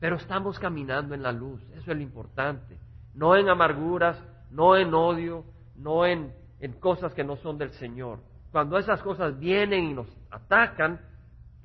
pero 0.00 0.16
estamos 0.16 0.58
caminando 0.58 1.14
en 1.14 1.22
la 1.22 1.32
luz, 1.32 1.60
eso 1.74 1.90
es 1.90 1.96
lo 1.96 2.02
importante. 2.02 2.78
No 3.14 3.36
en 3.36 3.48
amarguras, 3.48 4.22
no 4.50 4.76
en 4.76 4.94
odio, 4.94 5.44
no 5.74 6.06
en, 6.06 6.32
en 6.60 6.72
cosas 6.74 7.14
que 7.14 7.24
no 7.24 7.36
son 7.36 7.58
del 7.58 7.72
Señor. 7.72 8.20
Cuando 8.52 8.78
esas 8.78 9.02
cosas 9.02 9.38
vienen 9.38 9.84
y 9.84 9.94
nos 9.94 10.06
atacan, 10.30 11.00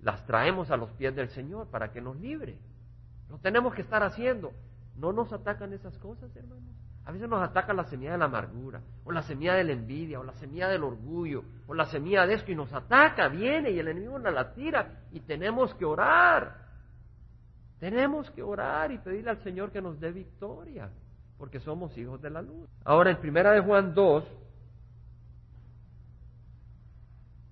las 0.02 0.26
traemos 0.26 0.72
a 0.72 0.78
los 0.78 0.90
pies 0.92 1.16
del 1.16 1.30
Señor 1.30 1.68
para 1.68 1.92
que 1.92 2.02
nos 2.02 2.20
libre. 2.20 2.58
Lo 3.30 3.38
tenemos 3.38 3.74
que 3.76 3.84
estar 3.84 4.02
haciendo. 4.04 4.52
¿No 4.96 5.14
nos 5.14 5.32
atacan 5.32 5.74
esas 5.74 5.98
cosas, 6.00 6.36
hermanos? 6.36 6.76
A 7.06 7.12
veces 7.12 7.28
nos 7.28 7.42
ataca 7.42 7.74
la 7.74 7.84
semilla 7.84 8.14
de 8.14 8.18
la 8.18 8.26
amargura, 8.26 8.82
o 9.04 9.12
la 9.12 9.22
semilla 9.24 9.56
de 9.56 9.66
la 9.66 9.74
envidia, 9.74 10.20
o 10.20 10.24
la 10.24 10.34
semilla 10.34 10.70
del 10.70 10.84
orgullo, 10.84 11.44
o 11.68 11.74
la 11.74 11.86
semilla 11.86 12.26
de 12.26 12.36
esto, 12.36 12.52
y 12.52 12.56
nos 12.56 12.72
ataca, 12.74 13.28
viene 13.28 13.72
y 13.72 13.80
el 13.80 13.90
enemigo 13.90 14.18
nos 14.20 14.34
la 14.34 14.54
tira, 14.54 15.02
y 15.12 15.20
tenemos 15.20 15.74
que 15.76 15.84
orar. 15.84 16.64
Tenemos 17.80 18.32
que 18.32 18.42
orar 18.42 18.94
y 18.94 19.00
pedirle 19.00 19.32
al 19.32 19.44
Señor 19.44 19.72
que 19.72 19.82
nos 19.82 20.00
dé 20.00 20.14
victoria, 20.14 20.90
porque 21.38 21.60
somos 21.60 21.98
hijos 21.98 22.22
de 22.22 22.30
la 22.30 22.42
luz. 22.42 22.70
Ahora, 22.86 23.12
en 23.12 23.18
primera 23.18 23.52
de 23.52 23.60
Juan 23.60 23.94
2, 23.94 24.24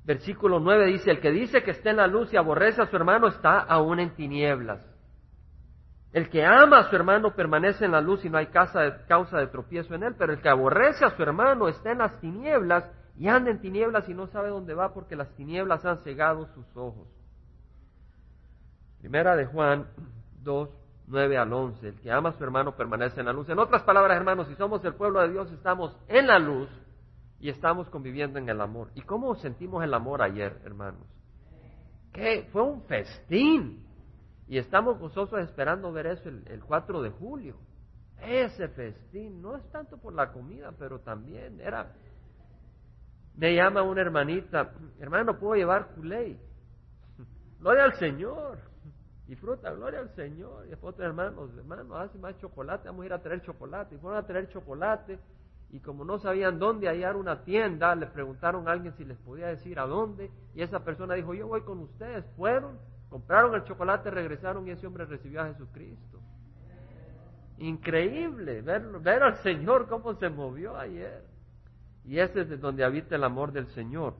versículo 0.05 0.61
9 0.61 0.85
dice, 0.87 1.11
el 1.11 1.19
que 1.19 1.31
dice 1.31 1.61
que 1.61 1.71
está 1.71 1.89
en 1.89 1.97
la 1.97 2.07
luz 2.07 2.31
y 2.33 2.37
aborrece 2.37 2.81
a 2.81 2.85
su 2.85 2.95
hermano 2.95 3.27
está 3.27 3.59
aún 3.59 3.99
en 3.99 4.15
tinieblas. 4.15 4.90
El 6.13 6.29
que 6.29 6.45
ama 6.45 6.79
a 6.79 6.89
su 6.89 6.95
hermano 6.95 7.33
permanece 7.33 7.85
en 7.85 7.91
la 7.91 8.01
luz 8.01 8.25
y 8.25 8.29
no 8.29 8.37
hay 8.37 8.47
causa 8.47 8.81
de, 8.81 9.47
tropiezo 9.47 9.95
en 9.95 10.03
él, 10.03 10.15
pero 10.17 10.33
el 10.33 10.41
que 10.41 10.49
aborrece 10.49 11.05
a 11.05 11.15
su 11.15 11.23
hermano 11.23 11.69
está 11.69 11.91
en 11.91 11.99
las 11.99 12.19
tinieblas 12.19 12.83
y 13.17 13.29
anda 13.29 13.49
en 13.49 13.61
tinieblas 13.61 14.09
y 14.09 14.13
no 14.13 14.27
sabe 14.27 14.49
dónde 14.49 14.73
va 14.73 14.93
porque 14.93 15.15
las 15.15 15.29
tinieblas 15.35 15.85
han 15.85 15.99
cegado 15.99 16.47
sus 16.53 16.65
ojos. 16.75 17.07
Primera 18.99 19.37
de 19.37 19.45
Juan 19.45 19.87
2, 20.43 20.69
9 21.07 21.37
al 21.37 21.53
11. 21.53 21.87
El 21.87 21.99
que 22.01 22.11
ama 22.11 22.29
a 22.29 22.33
su 22.33 22.43
hermano 22.43 22.75
permanece 22.75 23.21
en 23.21 23.27
la 23.27 23.33
luz. 23.33 23.47
En 23.49 23.59
otras 23.59 23.83
palabras, 23.83 24.17
hermanos, 24.17 24.47
si 24.47 24.55
somos 24.55 24.83
el 24.83 24.95
pueblo 24.95 25.21
de 25.21 25.29
Dios, 25.29 25.49
estamos 25.51 25.97
en 26.09 26.27
la 26.27 26.39
luz 26.39 26.69
y 27.39 27.49
estamos 27.49 27.89
conviviendo 27.89 28.37
en 28.37 28.49
el 28.49 28.59
amor. 28.59 28.89
¿Y 28.95 29.01
cómo 29.01 29.33
sentimos 29.35 29.83
el 29.83 29.93
amor 29.93 30.21
ayer, 30.21 30.59
hermanos? 30.65 31.07
Que 32.11 32.49
fue 32.51 32.63
un 32.63 32.83
festín. 32.83 33.90
Y 34.51 34.57
estamos 34.57 34.99
gozosos 34.99 35.39
esperando 35.39 35.93
ver 35.93 36.07
eso 36.07 36.27
el, 36.27 36.43
el 36.49 36.61
4 36.61 37.01
de 37.03 37.09
julio. 37.11 37.55
Ese 38.21 38.67
festín, 38.67 39.41
no 39.41 39.55
es 39.55 39.63
tanto 39.71 39.97
por 39.97 40.13
la 40.13 40.33
comida, 40.33 40.73
pero 40.77 40.99
también 40.99 41.61
era... 41.61 41.93
Me 43.33 43.55
llama 43.55 43.81
una 43.81 44.01
hermanita, 44.01 44.73
hermano, 44.99 45.39
¿puedo 45.39 45.55
llevar 45.55 45.95
culé? 45.95 46.37
Gloria 47.61 47.85
al 47.85 47.93
Señor 47.93 48.57
disfruta, 49.25 49.71
gloria 49.71 50.01
al 50.01 50.09
Señor. 50.09 50.65
Y 50.65 50.71
después 50.71 50.93
otros 50.93 51.07
hermanos, 51.07 51.49
hermanos, 51.57 51.87
hace 51.95 52.17
más 52.17 52.37
chocolate, 52.39 52.89
vamos 52.89 53.03
a 53.03 53.05
ir 53.05 53.13
a 53.13 53.21
traer 53.21 53.41
chocolate. 53.43 53.95
Y 53.95 53.97
fueron 53.99 54.21
a 54.21 54.27
traer 54.27 54.49
chocolate 54.49 55.17
y 55.69 55.79
como 55.79 56.03
no 56.03 56.19
sabían 56.19 56.59
dónde 56.59 56.89
hallar 56.89 57.15
una 57.15 57.45
tienda, 57.45 57.95
le 57.95 58.07
preguntaron 58.07 58.67
a 58.67 58.73
alguien 58.73 58.93
si 58.97 59.05
les 59.05 59.17
podía 59.19 59.47
decir 59.47 59.79
a 59.79 59.85
dónde 59.85 60.29
y 60.53 60.61
esa 60.61 60.83
persona 60.83 61.13
dijo, 61.13 61.33
yo 61.33 61.47
voy 61.47 61.61
con 61.61 61.79
ustedes. 61.79 62.25
Fueron, 62.35 62.77
compraron 63.11 63.53
el 63.55 63.65
chocolate, 63.65 64.09
regresaron 64.09 64.65
y 64.65 64.71
ese 64.71 64.87
hombre 64.87 65.05
recibió 65.05 65.41
a 65.41 65.47
Jesucristo. 65.47 66.21
Increíble 67.57 68.61
ver, 68.61 68.83
ver 69.01 69.21
al 69.21 69.35
Señor 69.43 69.87
cómo 69.89 70.15
se 70.15 70.29
movió 70.29 70.77
ayer. 70.77 71.25
Y 72.05 72.19
ese 72.19 72.41
es 72.41 72.61
donde 72.61 72.85
habita 72.85 73.15
el 73.15 73.25
amor 73.25 73.51
del 73.51 73.67
Señor. 73.67 74.15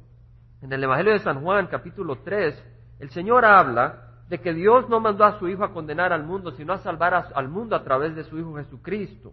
En 0.62 0.74
el 0.74 0.84
Evangelio 0.84 1.14
de 1.14 1.20
San 1.20 1.42
Juan, 1.42 1.68
capítulo 1.68 2.18
3, 2.18 2.64
el 3.00 3.10
Señor 3.12 3.46
habla 3.46 4.10
de 4.28 4.42
que 4.42 4.54
Dios 4.54 4.88
no 4.90 5.00
mandó 5.00 5.24
a 5.24 5.40
su 5.40 5.48
Hijo 5.48 5.64
a 5.64 5.74
condenar 5.74 6.12
al 6.12 6.26
mundo, 6.26 6.52
sino 6.52 6.74
a 6.74 6.80
salvar 6.80 7.32
al 7.34 7.48
mundo 7.48 7.78
a 7.78 7.84
través 7.86 8.14
de 8.14 8.26
su 8.26 8.38
Hijo 8.38 8.56
Jesucristo. 8.58 9.32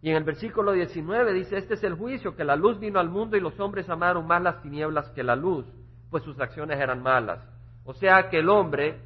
Y 0.00 0.10
en 0.10 0.16
el 0.16 0.24
versículo 0.24 0.72
19 0.72 1.32
dice, 1.32 1.58
este 1.58 1.74
es 1.74 1.82
el 1.82 1.94
juicio, 1.94 2.36
que 2.36 2.44
la 2.44 2.54
luz 2.54 2.78
vino 2.78 3.00
al 3.00 3.10
mundo 3.10 3.36
y 3.36 3.40
los 3.40 3.58
hombres 3.58 3.90
amaron 3.90 4.28
más 4.28 4.40
las 4.40 4.62
tinieblas 4.62 5.10
que 5.10 5.24
la 5.24 5.34
luz, 5.34 5.66
pues 6.08 6.22
sus 6.22 6.38
acciones 6.38 6.78
eran 6.78 7.02
malas. 7.02 7.55
O 7.86 7.94
sea 7.94 8.28
que 8.28 8.40
el 8.40 8.48
hombre, 8.48 9.00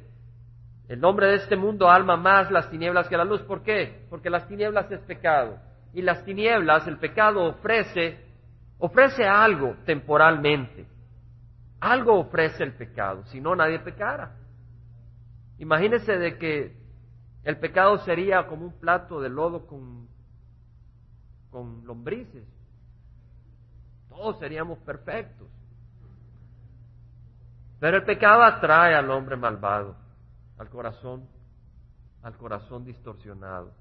el 0.87 1.05
hombre 1.05 1.27
de 1.27 1.35
este 1.35 1.55
mundo 1.55 1.89
alma 1.89 2.17
más 2.17 2.49
las 2.49 2.69
tinieblas 2.69 3.07
que 3.07 3.15
la 3.15 3.23
luz. 3.23 3.41
¿Por 3.43 3.61
qué? 3.61 4.05
Porque 4.09 4.29
las 4.29 4.47
tinieblas 4.47 4.91
es 4.91 4.99
pecado. 5.01 5.59
Y 5.93 6.01
las 6.01 6.25
tinieblas, 6.25 6.87
el 6.87 6.97
pecado 6.97 7.43
ofrece, 7.43 8.19
ofrece 8.79 9.23
algo 9.23 9.75
temporalmente. 9.85 10.87
Algo 11.79 12.19
ofrece 12.19 12.63
el 12.63 12.73
pecado, 12.73 13.23
si 13.27 13.39
no 13.39 13.55
nadie 13.55 13.79
pecara. 13.79 14.35
Imagínese 15.59 16.17
de 16.17 16.37
que 16.37 16.75
el 17.43 17.57
pecado 17.57 17.99
sería 17.99 18.47
como 18.47 18.65
un 18.65 18.79
plato 18.79 19.21
de 19.21 19.29
lodo 19.29 19.67
con, 19.67 20.07
con 21.51 21.85
lombrices. 21.85 22.47
Todos 24.09 24.39
seríamos 24.39 24.79
perfectos. 24.79 25.47
Pero 27.81 27.97
el 27.97 28.05
pecado 28.05 28.43
atrae 28.43 28.95
al 28.95 29.11
hombre 29.11 29.35
malvado, 29.35 29.97
al 30.57 30.69
corazón, 30.69 31.27
al 32.23 32.37
corazón 32.37 32.85
distorsionado. 32.85 33.73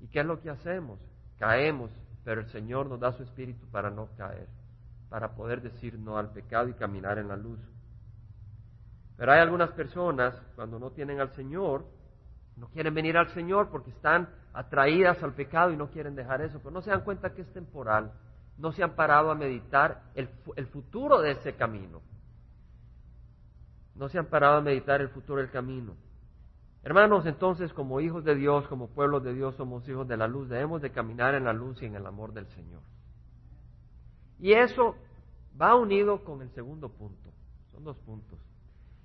¿Y 0.00 0.08
qué 0.08 0.20
es 0.20 0.26
lo 0.26 0.42
que 0.42 0.50
hacemos? 0.50 1.00
Caemos, 1.38 1.90
pero 2.22 2.42
el 2.42 2.48
Señor 2.48 2.86
nos 2.86 3.00
da 3.00 3.12
su 3.12 3.22
espíritu 3.22 3.66
para 3.70 3.88
no 3.88 4.10
caer 4.18 4.46
para 5.08 5.34
poder 5.34 5.62
decir 5.62 5.98
no 5.98 6.18
al 6.18 6.30
pecado 6.32 6.68
y 6.68 6.74
caminar 6.74 7.18
en 7.18 7.28
la 7.28 7.36
luz. 7.36 7.58
Pero 9.16 9.32
hay 9.32 9.40
algunas 9.40 9.70
personas, 9.72 10.34
cuando 10.54 10.78
no 10.78 10.90
tienen 10.90 11.20
al 11.20 11.30
Señor, 11.30 11.84
no 12.56 12.68
quieren 12.68 12.94
venir 12.94 13.16
al 13.16 13.28
Señor 13.30 13.70
porque 13.70 13.90
están 13.90 14.28
atraídas 14.52 15.22
al 15.22 15.34
pecado 15.34 15.72
y 15.72 15.76
no 15.76 15.90
quieren 15.90 16.14
dejar 16.14 16.42
eso, 16.42 16.58
pero 16.58 16.70
no 16.70 16.82
se 16.82 16.90
dan 16.90 17.02
cuenta 17.02 17.34
que 17.34 17.42
es 17.42 17.52
temporal, 17.52 18.12
no 18.58 18.72
se 18.72 18.82
han 18.82 18.94
parado 18.94 19.30
a 19.30 19.34
meditar 19.34 20.02
el, 20.14 20.28
el 20.56 20.66
futuro 20.66 21.20
de 21.20 21.32
ese 21.32 21.54
camino. 21.54 22.02
No 23.98 24.08
se 24.08 24.18
han 24.18 24.26
parado 24.26 24.58
a 24.58 24.60
meditar 24.62 25.00
el 25.00 25.08
futuro 25.08 25.40
del 25.40 25.50
camino. 25.50 25.94
Hermanos, 26.84 27.26
entonces 27.26 27.72
como 27.72 28.00
hijos 28.00 28.24
de 28.24 28.34
Dios, 28.34 28.66
como 28.68 28.88
pueblos 28.88 29.24
de 29.24 29.34
Dios, 29.34 29.56
somos 29.56 29.86
hijos 29.88 30.06
de 30.06 30.16
la 30.16 30.28
luz, 30.28 30.48
debemos 30.48 30.80
de 30.80 30.90
caminar 30.90 31.34
en 31.34 31.44
la 31.44 31.52
luz 31.52 31.82
y 31.82 31.86
en 31.86 31.96
el 31.96 32.06
amor 32.06 32.32
del 32.32 32.46
Señor. 32.46 32.80
Y 34.38 34.52
eso 34.52 34.94
va 35.60 35.74
unido 35.74 36.24
con 36.24 36.40
el 36.40 36.50
segundo 36.50 36.88
punto. 36.88 37.30
Son 37.72 37.82
dos 37.82 37.98
puntos. 37.98 38.38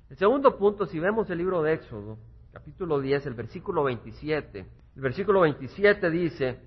El 0.09 0.17
segundo 0.17 0.57
punto, 0.57 0.85
si 0.85 0.99
vemos 0.99 1.27
el 1.31 1.39
libro 1.39 1.63
de 1.63 1.73
Éxodo, 1.73 2.19
capítulo 2.51 2.99
10, 2.99 3.25
el 3.25 3.33
versículo 3.33 3.83
27, 3.83 4.59
el 4.95 5.01
versículo 5.01 5.41
27 5.41 6.11
dice, 6.11 6.59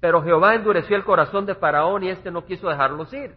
pero 0.00 0.22
Jehová 0.22 0.54
endureció 0.54 0.96
el 0.96 1.04
corazón 1.04 1.44
de 1.44 1.54
Faraón 1.54 2.02
y 2.04 2.08
éste 2.08 2.30
no 2.30 2.46
quiso 2.46 2.68
dejarlos 2.68 3.12
ir. 3.12 3.34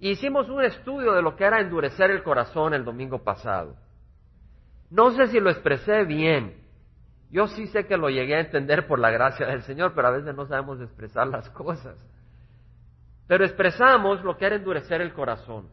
Hicimos 0.00 0.48
un 0.48 0.62
estudio 0.64 1.12
de 1.12 1.22
lo 1.22 1.36
que 1.36 1.44
era 1.44 1.60
endurecer 1.60 2.10
el 2.10 2.22
corazón 2.22 2.74
el 2.74 2.84
domingo 2.84 3.22
pasado. 3.22 3.76
No 4.90 5.10
sé 5.10 5.26
si 5.28 5.40
lo 5.40 5.50
expresé 5.50 6.04
bien. 6.04 6.56
Yo 7.30 7.46
sí 7.48 7.66
sé 7.66 7.86
que 7.86 7.96
lo 7.96 8.08
llegué 8.08 8.36
a 8.36 8.40
entender 8.40 8.86
por 8.86 8.98
la 8.98 9.10
gracia 9.10 9.46
del 9.46 9.62
Señor, 9.62 9.92
pero 9.94 10.08
a 10.08 10.12
veces 10.12 10.34
no 10.34 10.46
sabemos 10.46 10.80
expresar 10.80 11.26
las 11.26 11.50
cosas. 11.50 11.98
Pero 13.26 13.44
expresamos 13.44 14.24
lo 14.24 14.36
que 14.36 14.46
era 14.46 14.56
endurecer 14.56 15.02
el 15.02 15.12
corazón. 15.12 15.68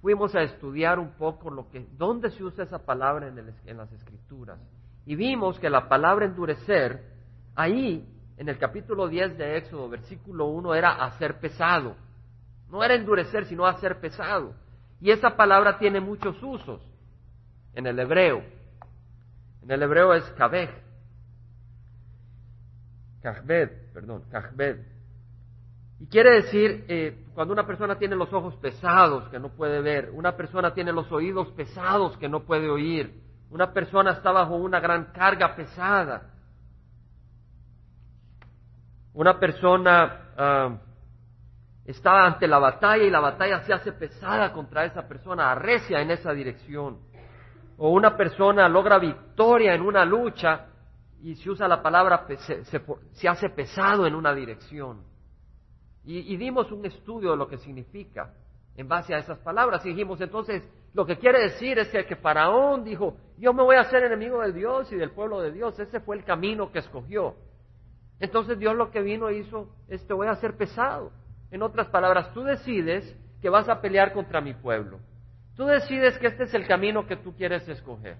Fuimos 0.00 0.34
a 0.34 0.42
estudiar 0.42 0.98
un 0.98 1.12
poco 1.12 1.50
lo 1.50 1.68
que, 1.68 1.86
dónde 1.92 2.30
se 2.30 2.42
usa 2.42 2.64
esa 2.64 2.78
palabra 2.78 3.28
en, 3.28 3.54
en 3.66 3.76
las 3.76 3.92
escrituras. 3.92 4.58
Y 5.04 5.14
vimos 5.14 5.58
que 5.58 5.68
la 5.68 5.88
palabra 5.88 6.24
endurecer, 6.24 7.04
ahí, 7.54 8.08
en 8.38 8.48
el 8.48 8.56
capítulo 8.56 9.08
10 9.08 9.36
de 9.36 9.58
Éxodo, 9.58 9.90
versículo 9.90 10.46
1, 10.46 10.74
era 10.74 11.04
hacer 11.04 11.38
pesado. 11.38 11.96
No 12.72 12.82
era 12.82 12.94
endurecer, 12.94 13.44
sino 13.44 13.66
hacer 13.66 14.00
pesado. 14.00 14.54
Y 14.98 15.10
esa 15.10 15.36
palabra 15.36 15.78
tiene 15.78 16.00
muchos 16.00 16.42
usos 16.42 16.80
en 17.74 17.86
el 17.86 17.98
hebreo. 17.98 18.42
En 19.62 19.70
el 19.70 19.82
hebreo 19.82 20.14
es 20.14 20.24
kabej. 20.38 20.70
Kajbed, 23.20 23.92
perdón, 23.92 24.24
kajbed. 24.30 24.86
Y 26.00 26.06
quiere 26.06 26.42
decir, 26.42 26.86
eh, 26.88 27.26
cuando 27.34 27.52
una 27.52 27.66
persona 27.66 27.98
tiene 27.98 28.16
los 28.16 28.32
ojos 28.32 28.56
pesados 28.56 29.28
que 29.28 29.38
no 29.38 29.50
puede 29.50 29.82
ver, 29.82 30.10
una 30.10 30.34
persona 30.34 30.72
tiene 30.72 30.92
los 30.92 31.12
oídos 31.12 31.48
pesados 31.52 32.16
que 32.16 32.28
no 32.28 32.44
puede 32.44 32.70
oír, 32.70 33.22
una 33.50 33.72
persona 33.74 34.12
está 34.12 34.32
bajo 34.32 34.56
una 34.56 34.80
gran 34.80 35.12
carga 35.12 35.54
pesada, 35.54 36.30
una 39.12 39.38
persona 39.38 40.32
ah, 40.36 40.78
está 41.84 42.24
ante 42.26 42.46
la 42.46 42.58
batalla 42.58 43.04
y 43.04 43.10
la 43.10 43.20
batalla 43.20 43.60
se 43.60 43.72
hace 43.72 43.92
pesada 43.92 44.52
contra 44.52 44.84
esa 44.84 45.06
persona, 45.06 45.50
arrecia 45.50 46.00
en 46.00 46.10
esa 46.10 46.32
dirección, 46.32 46.98
o 47.78 47.90
una 47.90 48.16
persona 48.16 48.68
logra 48.68 48.98
victoria 48.98 49.74
en 49.74 49.82
una 49.82 50.04
lucha 50.04 50.66
y 51.22 51.34
se 51.36 51.50
usa 51.50 51.68
la 51.68 51.82
palabra, 51.82 52.26
se 53.12 53.28
hace 53.28 53.48
pesado 53.50 54.06
en 54.06 54.14
una 54.14 54.34
dirección. 54.34 55.12
Y, 56.04 56.36
dimos 56.36 56.72
un 56.72 56.84
estudio 56.84 57.30
de 57.30 57.36
lo 57.36 57.46
que 57.46 57.58
significa 57.58 58.34
en 58.76 58.88
base 58.88 59.14
a 59.14 59.18
esas 59.18 59.38
palabras. 59.38 59.84
Y 59.86 59.90
dijimos, 59.90 60.20
entonces, 60.20 60.68
lo 60.94 61.06
que 61.06 61.16
quiere 61.16 61.40
decir 61.40 61.78
es 61.78 61.88
que, 61.88 62.04
que 62.04 62.16
Faraón 62.16 62.82
dijo, 62.82 63.16
yo 63.38 63.52
me 63.52 63.62
voy 63.62 63.76
a 63.76 63.82
hacer 63.82 64.02
enemigo 64.04 64.42
de 64.42 64.52
Dios 64.52 64.90
y 64.90 64.96
del 64.96 65.12
pueblo 65.12 65.40
de 65.40 65.52
Dios. 65.52 65.78
Ese 65.78 66.00
fue 66.00 66.16
el 66.16 66.24
camino 66.24 66.72
que 66.72 66.80
escogió. 66.80 67.36
Entonces 68.18 68.58
Dios 68.58 68.74
lo 68.74 68.90
que 68.90 69.00
vino 69.00 69.30
hizo 69.30 69.68
es, 69.88 70.04
te 70.06 70.12
voy 70.12 70.26
a 70.26 70.32
hacer 70.32 70.56
pesado. 70.56 71.12
En 71.52 71.62
otras 71.62 71.88
palabras, 71.88 72.32
tú 72.32 72.42
decides 72.42 73.14
que 73.42 73.50
vas 73.50 73.68
a 73.68 73.82
pelear 73.82 74.14
contra 74.14 74.40
mi 74.40 74.54
pueblo. 74.54 74.98
Tú 75.54 75.66
decides 75.66 76.16
que 76.16 76.28
este 76.28 76.44
es 76.44 76.54
el 76.54 76.66
camino 76.66 77.06
que 77.06 77.16
tú 77.16 77.36
quieres 77.36 77.68
escoger. 77.68 78.16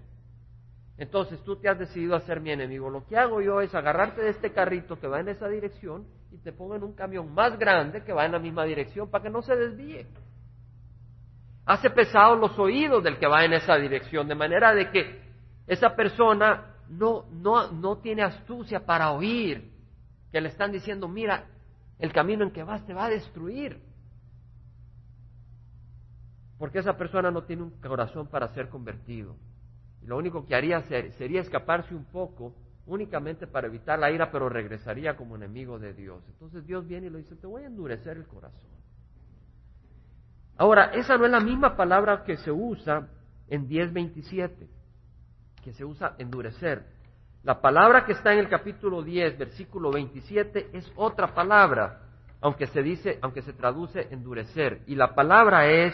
Entonces 0.99 1.43
tú 1.43 1.57
te 1.57 1.67
has 1.71 1.79
decidido 1.79 2.15
a 2.15 2.21
ser 2.21 2.41
mi 2.41 2.51
enemigo. 2.51 2.91
Lo 2.91 3.07
que 3.07 3.17
hago 3.17 3.41
yo 3.41 3.63
es 3.63 3.75
agarrarte 3.75 4.21
de 4.21 4.29
este 4.29 4.53
carrito 4.53 5.01
que 5.01 5.07
va 5.07 5.21
en 5.21 5.29
esa 5.29 5.49
dirección 5.49 6.07
y 6.31 6.37
te 6.39 6.53
pongo 6.53 6.77
en 6.77 6.83
un 6.83 6.93
camión 6.93 7.33
más 7.33 7.59
grande 7.59 8.05
que 8.05 8.13
va 8.13 8.27
en 8.27 8.33
la 8.33 8.39
misma 8.39 8.65
dirección 8.65 9.11
para 9.11 9.25
que 9.25 9.31
no 9.31 9.41
se 9.41 9.57
desvíe. 9.57 10.07
Hace 11.65 11.89
pesados 11.89 12.39
los 12.39 12.59
oídos 12.59 13.03
del 13.03 13.19
que 13.19 13.27
va 13.27 13.47
en 13.47 13.55
esa 13.55 13.77
dirección, 13.77 14.29
de 14.29 14.35
manera 14.35 14.75
de 14.75 14.91
que 14.91 15.23
esa 15.67 15.97
persona 15.97 16.75
no, 16.91 17.25
no, 17.31 17.73
no 17.73 17.97
tiene 17.97 18.23
astucia 18.23 18.85
para 18.85 19.13
oír 19.13 19.73
que 20.31 20.41
le 20.41 20.49
están 20.49 20.71
diciendo, 20.71 21.09
mira, 21.09 21.47
el 22.03 22.13
camino 22.13 22.43
en 22.43 22.51
que 22.51 22.65
vas 22.65 22.85
te 22.85 22.93
va 22.93 23.05
a 23.05 23.09
destruir. 23.09 23.81
Porque 26.59 26.81
esa 26.81 26.97
persona 26.97 27.31
no 27.31 27.45
tiene 27.45 27.63
un 27.63 27.71
corazón 27.81 28.27
para 28.27 28.49
ser 28.49 28.69
convertido. 28.69 29.37
Y 30.03 30.07
lo 30.07 30.19
único 30.19 30.45
que 30.45 30.57
haría 30.57 30.83
sería 30.83 31.41
escaparse 31.41 31.95
un 31.95 32.05
poco 32.07 32.55
únicamente 32.87 33.47
para 33.47 33.69
evitar 33.69 34.01
la 34.01 34.11
ira, 34.11 34.33
pero 34.33 34.49
regresaría 34.49 35.17
como 35.17 35.37
enemigo 35.37 35.79
de 35.79 35.95
Dios. 35.95 36.25
Entonces 36.27 36.67
Dios 36.67 36.89
viene 36.89 37.07
y 37.07 37.11
le 37.11 37.19
dice, 37.19 37.37
te 37.37 37.47
voy 37.47 37.63
a 37.63 37.67
endurecer 37.67 38.17
el 38.17 38.27
corazón. 38.27 38.71
Ahora, 40.57 40.87
esa 40.87 41.17
no 41.17 41.25
es 41.25 41.31
la 41.31 41.41
misma 41.41 41.77
palabra 41.77 42.25
que 42.25 42.37
se 42.37 42.51
usa 42.51 43.07
en 43.47 43.69
10.27, 43.69 44.51
que 45.63 45.73
se 45.73 45.85
usa 45.85 46.17
endurecer. 46.19 46.85
La 47.45 47.61
palabra 47.61 48.05
que 48.05 48.13
está 48.13 48.33
en 48.33 48.39
el 48.39 48.49
capítulo 48.49 49.03
10, 49.03 49.37
versículo 49.37 49.91
27, 49.91 50.71
es 50.75 50.93
otra 50.95 51.35
palabra, 51.35 52.03
aunque 52.41 52.69
se 52.69 52.83
dice, 52.83 53.19
aunque 53.21 53.43
se 53.43 53.53
traduce 53.53 54.07
endurecer. 54.13 54.83
Y 54.87 54.95
la 54.95 55.13
palabra 55.15 55.67
es 55.67 55.93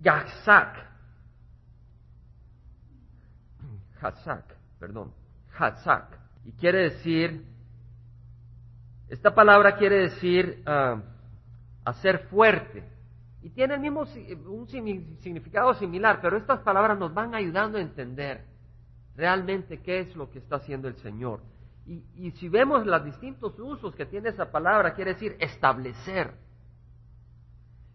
Yahzak. 0.00 0.86
Hatzak, 4.00 4.54
perdón, 4.78 5.12
Hatzak. 5.58 6.16
Y 6.44 6.52
quiere 6.52 6.90
decir, 6.90 7.44
esta 9.08 9.34
palabra 9.34 9.76
quiere 9.76 10.02
decir 10.02 10.62
uh, 10.64 11.00
hacer 11.84 12.28
fuerte. 12.28 12.84
Y 13.42 13.50
tiene 13.50 13.74
el 13.74 13.80
mismo 13.80 14.04
un 14.46 14.68
significado 14.68 15.74
similar, 15.74 16.20
pero 16.22 16.36
estas 16.36 16.60
palabras 16.60 16.96
nos 16.96 17.12
van 17.12 17.34
ayudando 17.34 17.78
a 17.78 17.80
entender 17.80 18.57
realmente 19.18 19.82
qué 19.82 19.98
es 19.98 20.16
lo 20.16 20.30
que 20.30 20.38
está 20.38 20.56
haciendo 20.56 20.86
el 20.88 20.96
Señor. 20.96 21.40
Y, 21.86 22.04
y 22.14 22.30
si 22.32 22.48
vemos 22.48 22.86
los 22.86 23.04
distintos 23.04 23.58
usos 23.58 23.94
que 23.96 24.06
tiene 24.06 24.28
esa 24.28 24.50
palabra, 24.50 24.94
quiere 24.94 25.14
decir 25.14 25.36
establecer, 25.40 26.32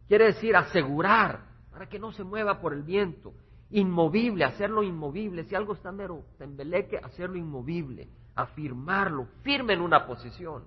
quiere 0.08 0.26
decir 0.26 0.56
asegurar, 0.56 1.54
para 1.72 1.88
que 1.88 1.98
no 1.98 2.12
se 2.12 2.24
mueva 2.24 2.60
por 2.60 2.74
el 2.74 2.84
viento, 2.84 3.34
inmovible, 3.72 4.44
hacerlo 4.44 4.84
inmovible. 4.84 5.46
Si 5.46 5.56
algo 5.56 5.74
está 5.74 5.92
mero 5.92 6.26
tembeleque, 6.38 6.98
hacerlo 6.98 7.38
inmovible, 7.38 8.10
afirmarlo, 8.36 9.28
firme 9.42 9.74
en 9.74 9.82
una 9.82 10.06
posición, 10.06 10.66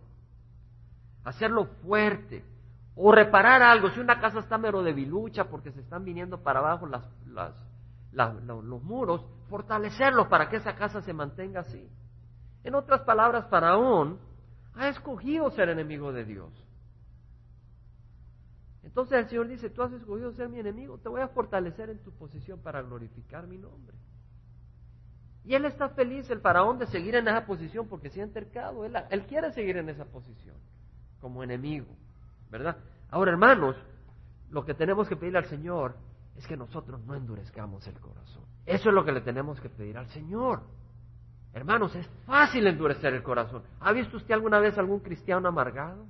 hacerlo 1.22 1.66
fuerte, 1.84 2.42
o 2.96 3.12
reparar 3.12 3.62
algo. 3.62 3.90
Si 3.90 4.00
una 4.00 4.18
casa 4.20 4.40
está 4.40 4.56
mero 4.56 4.82
debilucha 4.82 5.44
porque 5.44 5.70
se 5.70 5.80
están 5.80 6.04
viniendo 6.04 6.42
para 6.42 6.60
abajo 6.60 6.86
las, 6.86 7.04
las, 7.26 7.54
los 8.12 8.82
muros, 8.82 9.24
fortalecerlos 9.48 10.28
para 10.28 10.48
que 10.48 10.56
esa 10.56 10.74
casa 10.74 11.02
se 11.02 11.12
mantenga 11.12 11.60
así. 11.60 11.88
En 12.64 12.74
otras 12.74 13.02
palabras, 13.02 13.48
Faraón 13.48 14.18
ha 14.74 14.88
escogido 14.88 15.50
ser 15.50 15.68
enemigo 15.68 16.12
de 16.12 16.24
Dios. 16.24 16.52
Entonces 18.82 19.18
el 19.18 19.28
Señor 19.28 19.48
dice, 19.48 19.70
tú 19.70 19.82
has 19.82 19.92
escogido 19.92 20.32
ser 20.32 20.48
mi 20.48 20.60
enemigo, 20.60 20.98
te 20.98 21.08
voy 21.08 21.20
a 21.20 21.28
fortalecer 21.28 21.90
en 21.90 22.02
tu 22.02 22.12
posición 22.12 22.60
para 22.60 22.82
glorificar 22.82 23.46
mi 23.46 23.58
nombre. 23.58 23.96
Y 25.44 25.54
él 25.54 25.64
está 25.64 25.90
feliz, 25.90 26.28
el 26.30 26.40
faraón, 26.40 26.78
de 26.78 26.86
seguir 26.86 27.14
en 27.14 27.28
esa 27.28 27.46
posición 27.46 27.86
porque 27.88 28.10
se 28.10 28.20
ha 28.20 28.24
entercado. 28.24 28.84
Él, 28.84 28.96
él 29.10 29.26
quiere 29.26 29.52
seguir 29.52 29.76
en 29.76 29.88
esa 29.88 30.04
posición 30.04 30.56
como 31.20 31.44
enemigo, 31.44 31.86
¿verdad? 32.50 32.76
Ahora, 33.10 33.30
hermanos, 33.30 33.76
lo 34.50 34.64
que 34.64 34.74
tenemos 34.74 35.08
que 35.08 35.16
pedir 35.16 35.36
al 35.36 35.46
Señor 35.46 35.94
es 36.36 36.46
que 36.46 36.56
nosotros 36.56 37.02
no 37.04 37.14
endurezcamos 37.14 37.86
el 37.86 37.98
corazón. 37.98 38.44
Eso 38.64 38.88
es 38.88 38.94
lo 38.94 39.04
que 39.04 39.12
le 39.12 39.20
tenemos 39.20 39.60
que 39.60 39.70
pedir 39.70 39.96
al 39.96 40.08
Señor. 40.08 40.62
Hermanos, 41.52 41.94
es 41.94 42.06
fácil 42.26 42.66
endurecer 42.66 43.14
el 43.14 43.22
corazón. 43.22 43.62
¿Ha 43.80 43.92
visto 43.92 44.18
usted 44.18 44.34
alguna 44.34 44.58
vez 44.58 44.76
algún 44.76 45.00
cristiano 45.00 45.48
amargado? 45.48 46.04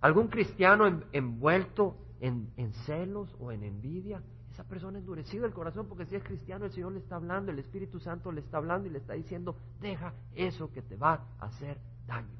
¿Algún 0.00 0.28
cristiano 0.28 1.02
envuelto 1.12 1.96
en, 2.20 2.50
en 2.56 2.72
celos 2.86 3.34
o 3.38 3.52
en 3.52 3.64
envidia? 3.64 4.22
Esa 4.52 4.64
persona 4.64 4.98
endurecido 4.98 5.44
el 5.44 5.52
corazón 5.52 5.88
porque 5.88 6.06
si 6.06 6.14
es 6.14 6.22
cristiano 6.22 6.64
el 6.64 6.72
Señor 6.72 6.92
le 6.92 7.00
está 7.00 7.16
hablando, 7.16 7.50
el 7.50 7.58
Espíritu 7.58 7.98
Santo 8.00 8.32
le 8.32 8.40
está 8.40 8.58
hablando 8.58 8.88
y 8.88 8.90
le 8.92 8.98
está 8.98 9.14
diciendo, 9.14 9.56
deja 9.80 10.14
eso 10.34 10.72
que 10.72 10.80
te 10.80 10.96
va 10.96 11.26
a 11.38 11.46
hacer 11.46 11.76
daño. 12.06 12.38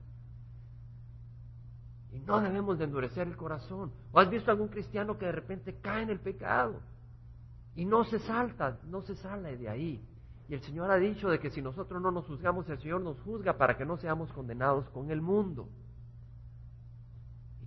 Y 2.12 2.20
no 2.20 2.40
debemos 2.40 2.78
de 2.78 2.84
endurecer 2.84 3.26
el 3.26 3.36
corazón. 3.36 3.92
¿O 4.12 4.20
has 4.20 4.30
visto 4.30 4.50
algún 4.50 4.68
cristiano 4.68 5.18
que 5.18 5.26
de 5.26 5.32
repente 5.32 5.80
cae 5.82 6.04
en 6.04 6.10
el 6.10 6.20
pecado 6.20 6.80
y 7.76 7.84
no 7.84 8.04
se 8.04 8.18
salta, 8.20 8.78
no 8.84 9.02
se 9.02 9.14
sale 9.16 9.56
de 9.56 9.68
ahí? 9.68 10.04
Y 10.48 10.54
el 10.54 10.60
Señor 10.60 10.90
ha 10.90 10.96
dicho 10.96 11.28
de 11.28 11.38
que 11.38 11.50
si 11.50 11.62
nosotros 11.62 12.00
no 12.02 12.10
nos 12.10 12.26
juzgamos, 12.26 12.68
el 12.68 12.78
Señor 12.78 13.00
nos 13.00 13.18
juzga 13.20 13.56
para 13.56 13.76
que 13.76 13.84
no 13.84 13.96
seamos 13.96 14.32
condenados 14.32 14.88
con 14.90 15.10
el 15.10 15.20
mundo. 15.20 15.68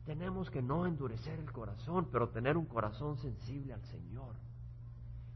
Tenemos 0.06 0.50
que 0.50 0.62
no 0.62 0.86
endurecer 0.86 1.38
el 1.38 1.52
corazón, 1.52 2.08
pero 2.12 2.30
tener 2.30 2.56
un 2.56 2.65
corazón 2.65 3.17
sensible 3.17 3.74
al 3.74 3.84
Señor. 3.88 4.36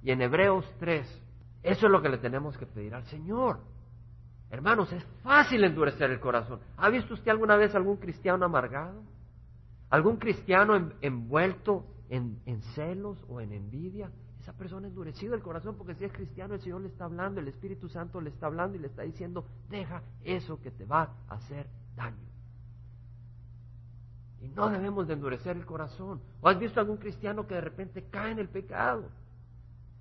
Y 0.01 0.11
en 0.11 0.21
Hebreos 0.21 0.65
3, 0.79 1.05
eso 1.63 1.85
es 1.87 1.91
lo 1.91 2.01
que 2.01 2.07
le 2.07 2.17
tenemos 2.19 2.57
que 2.57 2.65
pedir 2.65 2.95
al 2.95 3.03
Señor. 3.05 3.59
Hermanos, 4.49 4.91
es 4.93 5.03
fácil 5.23 5.63
endurecer 5.63 6.09
el 6.09 6.19
corazón. 6.19 6.59
¿Ha 6.77 6.89
visto 6.89 7.13
usted 7.13 7.31
alguna 7.31 7.55
vez 7.57 7.75
algún 7.75 7.97
cristiano 7.97 8.45
amargado? 8.45 9.01
¿Algún 9.89 10.17
cristiano 10.17 10.91
envuelto 11.01 11.85
en, 12.09 12.41
en, 12.45 12.61
celos 12.73 13.17
o 13.27 13.41
en 13.41 13.51
envidia? 13.51 14.09
Esa 14.41 14.53
persona 14.53 14.87
endurecido 14.87 15.35
el 15.35 15.43
corazón 15.43 15.75
porque 15.77 15.93
si 15.93 16.03
es 16.03 16.11
cristiano 16.11 16.55
el 16.55 16.61
Señor 16.61 16.81
le 16.81 16.87
está 16.87 17.05
hablando, 17.05 17.39
el 17.39 17.47
Espíritu 17.47 17.87
Santo 17.89 18.19
le 18.19 18.31
está 18.31 18.47
hablando 18.47 18.75
y 18.75 18.79
le 18.79 18.87
está 18.87 19.03
diciendo, 19.03 19.45
deja 19.69 20.01
eso 20.23 20.59
que 20.59 20.71
te 20.71 20.83
va 20.83 21.13
a 21.27 21.35
hacer 21.35 21.67
daño. 21.95 22.17
Y 24.41 24.47
no 24.47 24.71
debemos 24.71 25.07
de 25.07 25.13
endurecer 25.13 25.55
el 25.55 25.65
corazón. 25.67 26.21
¿O 26.41 26.49
has 26.49 26.57
visto 26.57 26.79
algún 26.79 26.97
cristiano 26.97 27.45
que 27.45 27.53
de 27.53 27.61
repente 27.61 28.07
cae 28.09 28.31
en 28.31 28.39
el 28.39 28.49
pecado 28.49 29.03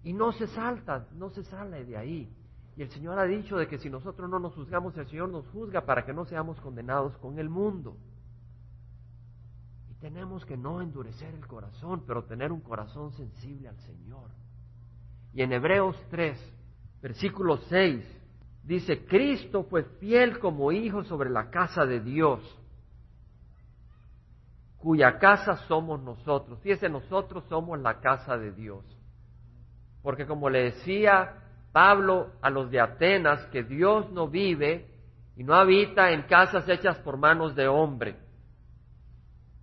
y 0.03 0.15
no 0.15 0.33
se 0.33 0.47
salta, 0.47 1.07
no 1.13 1.29
se 1.29 1.45
sale 1.45 1.85
de 1.85 1.99
ahí? 1.99 2.35
Y 2.79 2.83
el 2.83 2.91
Señor 2.91 3.19
ha 3.19 3.25
dicho 3.25 3.59
de 3.59 3.69
que 3.69 3.77
si 3.77 3.91
nosotros 3.91 4.31
no 4.31 4.39
nos 4.39 4.55
juzgamos, 4.55 4.97
el 4.97 5.07
Señor 5.07 5.29
nos 5.29 5.47
juzga 5.49 5.85
para 5.85 6.07
que 6.07 6.15
no 6.15 6.25
seamos 6.25 6.59
condenados 6.63 7.15
con 7.19 7.39
el 7.39 7.51
mundo. 7.51 7.95
Tenemos 10.01 10.47
que 10.47 10.57
no 10.57 10.81
endurecer 10.81 11.35
el 11.35 11.47
corazón, 11.47 12.05
pero 12.07 12.25
tener 12.25 12.53
un 12.53 12.61
corazón 12.61 13.13
sensible 13.13 13.69
al 13.69 13.79
Señor. 13.81 14.31
Y 15.33 15.43
en 15.43 15.53
Hebreos 15.53 15.97
3, 16.11 16.39
versículo 17.03 17.59
6, 17.69 18.05
dice, 18.65 19.05
Cristo 19.05 19.65
fue 19.65 19.85
fiel 20.01 20.39
como 20.39 20.73
hijo 20.73 21.05
sobre 21.05 21.31
la 21.31 21.51
casa 21.51 21.85
de 21.85 22.01
Dios 22.01 22.41
cuya 24.81 25.19
casa 25.19 25.57
somos 25.69 26.03
nosotros. 26.03 26.59
Fíjese, 26.61 26.89
nosotros 26.89 27.45
somos 27.49 27.79
la 27.79 28.01
casa 28.01 28.39
de 28.39 28.53
Dios. 28.53 28.85
Porque 30.03 30.27
como 30.27 30.49
le 30.49 30.65
decía 30.65 31.35
Pablo 31.73 32.33
a 32.41 32.49
los 32.49 32.71
de 32.71 32.81
Atenas, 32.81 33.45
que 33.49 33.63
Dios 33.63 34.11
no 34.11 34.29
vive 34.29 34.89
y 35.37 35.45
no 35.45 35.55
habita 35.55 36.13
en 36.13 36.23
casas 36.23 36.67
hechas 36.69 36.99
por 37.01 37.19
manos 37.19 37.55
de 37.55 37.69
hombre, 37.69 38.17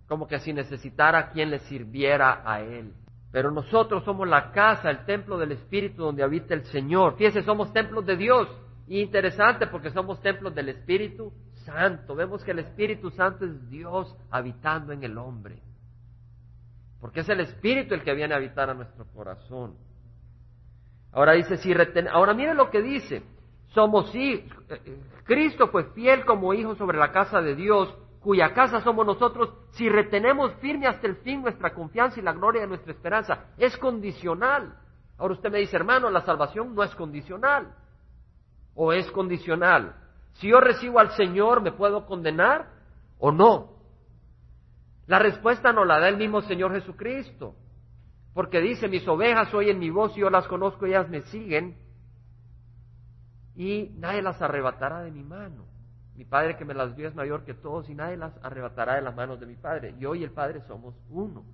como 0.08 0.26
que 0.26 0.38
si 0.40 0.52
necesitara 0.52 1.30
quien 1.30 1.50
le 1.50 1.58
sirviera 1.60 2.42
a 2.44 2.60
él. 2.60 2.94
Pero 3.30 3.50
nosotros 3.50 4.04
somos 4.04 4.26
la 4.26 4.50
casa, 4.52 4.90
el 4.90 5.04
templo 5.04 5.36
del 5.36 5.52
Espíritu 5.52 6.02
donde 6.02 6.22
habita 6.22 6.54
el 6.54 6.64
Señor. 6.64 7.16
Fíjese, 7.16 7.42
somos 7.42 7.72
templos 7.72 8.06
de 8.06 8.16
Dios. 8.16 8.48
Y 8.86 9.00
interesante 9.00 9.66
porque 9.66 9.90
somos 9.90 10.20
templos 10.22 10.54
del 10.54 10.70
Espíritu 10.70 11.32
Santo. 11.66 12.14
Vemos 12.14 12.42
que 12.42 12.52
el 12.52 12.60
Espíritu 12.60 13.10
Santo 13.10 13.44
es 13.44 13.68
Dios 13.68 14.16
habitando 14.30 14.92
en 14.92 15.04
el 15.04 15.18
hombre. 15.18 15.62
Porque 17.00 17.20
es 17.20 17.28
el 17.28 17.40
Espíritu 17.40 17.94
el 17.94 18.02
que 18.02 18.14
viene 18.14 18.32
a 18.32 18.38
habitar 18.38 18.70
a 18.70 18.74
nuestro 18.74 19.04
corazón. 19.12 19.76
Ahora 21.12 21.32
dice, 21.32 21.58
si 21.58 21.74
ahora 22.10 22.32
mire 22.32 22.54
lo 22.54 22.70
que 22.70 22.80
dice. 22.80 23.22
Somos 23.74 24.14
hijos. 24.14 24.50
Eh, 24.70 24.98
Cristo 25.24 25.68
fue 25.68 25.92
fiel 25.92 26.24
como 26.24 26.54
hijo 26.54 26.74
sobre 26.76 26.96
la 26.96 27.12
casa 27.12 27.42
de 27.42 27.54
Dios, 27.54 27.94
cuya 28.20 28.52
casa 28.52 28.80
somos 28.80 29.06
nosotros, 29.06 29.52
si 29.70 29.88
retenemos 29.88 30.52
firme 30.54 30.86
hasta 30.86 31.06
el 31.06 31.16
fin 31.16 31.42
nuestra 31.42 31.72
confianza 31.74 32.18
y 32.18 32.22
la 32.22 32.32
gloria 32.32 32.62
de 32.62 32.68
nuestra 32.68 32.92
esperanza. 32.92 33.46
Es 33.56 33.76
condicional. 33.76 34.76
Ahora 35.16 35.34
usted 35.34 35.50
me 35.50 35.58
dice, 35.58 35.76
hermano, 35.76 36.10
la 36.10 36.20
salvación 36.22 36.74
no 36.74 36.82
es 36.82 36.94
condicional. 36.94 37.74
¿O 38.74 38.92
es 38.92 39.10
condicional? 39.10 39.96
Si 40.34 40.48
yo 40.48 40.60
recibo 40.60 41.00
al 41.00 41.10
Señor, 41.12 41.62
¿me 41.62 41.72
puedo 41.72 42.06
condenar 42.06 42.70
o 43.18 43.32
no? 43.32 43.78
La 45.06 45.18
respuesta 45.18 45.72
nos 45.72 45.86
la 45.86 45.98
da 45.98 46.08
el 46.08 46.16
mismo 46.16 46.42
Señor 46.42 46.72
Jesucristo, 46.72 47.56
porque 48.34 48.60
dice, 48.60 48.88
mis 48.88 49.06
ovejas 49.08 49.52
oyen 49.54 49.78
mi 49.78 49.90
voz 49.90 50.16
y 50.16 50.20
yo 50.20 50.30
las 50.30 50.46
conozco, 50.46 50.86
ellas 50.86 51.08
me 51.08 51.22
siguen 51.22 51.76
y 53.56 53.90
nadie 53.96 54.22
las 54.22 54.40
arrebatará 54.40 55.00
de 55.00 55.10
mi 55.10 55.24
mano. 55.24 55.67
Mi 56.18 56.24
Padre 56.24 56.56
que 56.56 56.64
me 56.64 56.74
las 56.74 56.96
dio 56.96 57.06
es 57.06 57.14
mayor 57.14 57.44
que 57.44 57.54
todos 57.54 57.88
y 57.88 57.94
nadie 57.94 58.16
las 58.16 58.32
arrebatará 58.42 58.96
de 58.96 59.02
las 59.02 59.14
manos 59.14 59.38
de 59.38 59.46
mi 59.46 59.54
Padre. 59.54 59.94
Yo 60.00 60.16
y 60.16 60.24
el 60.24 60.32
Padre 60.32 60.60
somos 60.66 60.96
uno. 61.10 61.44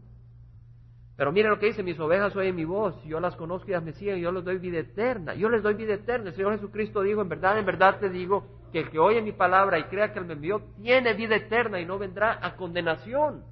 Pero 1.18 1.32
miren 1.32 1.50
lo 1.50 1.58
que 1.58 1.66
dice, 1.66 1.82
mis 1.82 2.00
ovejas 2.00 2.34
oyen 2.34 2.56
mi 2.56 2.64
voz, 2.64 2.96
yo 3.04 3.20
las 3.20 3.36
conozco 3.36 3.68
y 3.68 3.72
ellas 3.72 3.84
me 3.84 3.92
siguen, 3.92 4.20
yo 4.20 4.32
les 4.32 4.42
doy 4.42 4.56
vida 4.56 4.78
eterna, 4.78 5.34
yo 5.34 5.50
les 5.50 5.62
doy 5.62 5.74
vida 5.74 5.92
eterna. 5.92 6.30
El 6.30 6.34
Señor 6.34 6.54
Jesucristo 6.54 7.02
dijo, 7.02 7.20
en 7.20 7.28
verdad, 7.28 7.58
en 7.58 7.66
verdad 7.66 7.98
te 8.00 8.08
digo, 8.08 8.46
que 8.72 8.80
el 8.80 8.90
que 8.90 8.98
oye 8.98 9.20
mi 9.20 9.32
palabra 9.32 9.78
y 9.78 9.84
crea 9.84 10.14
que 10.14 10.18
Él 10.18 10.24
me 10.24 10.32
envió, 10.32 10.62
tiene 10.82 11.12
vida 11.12 11.36
eterna 11.36 11.78
y 11.78 11.84
no 11.84 11.98
vendrá 11.98 12.38
a 12.40 12.56
condenación. 12.56 13.44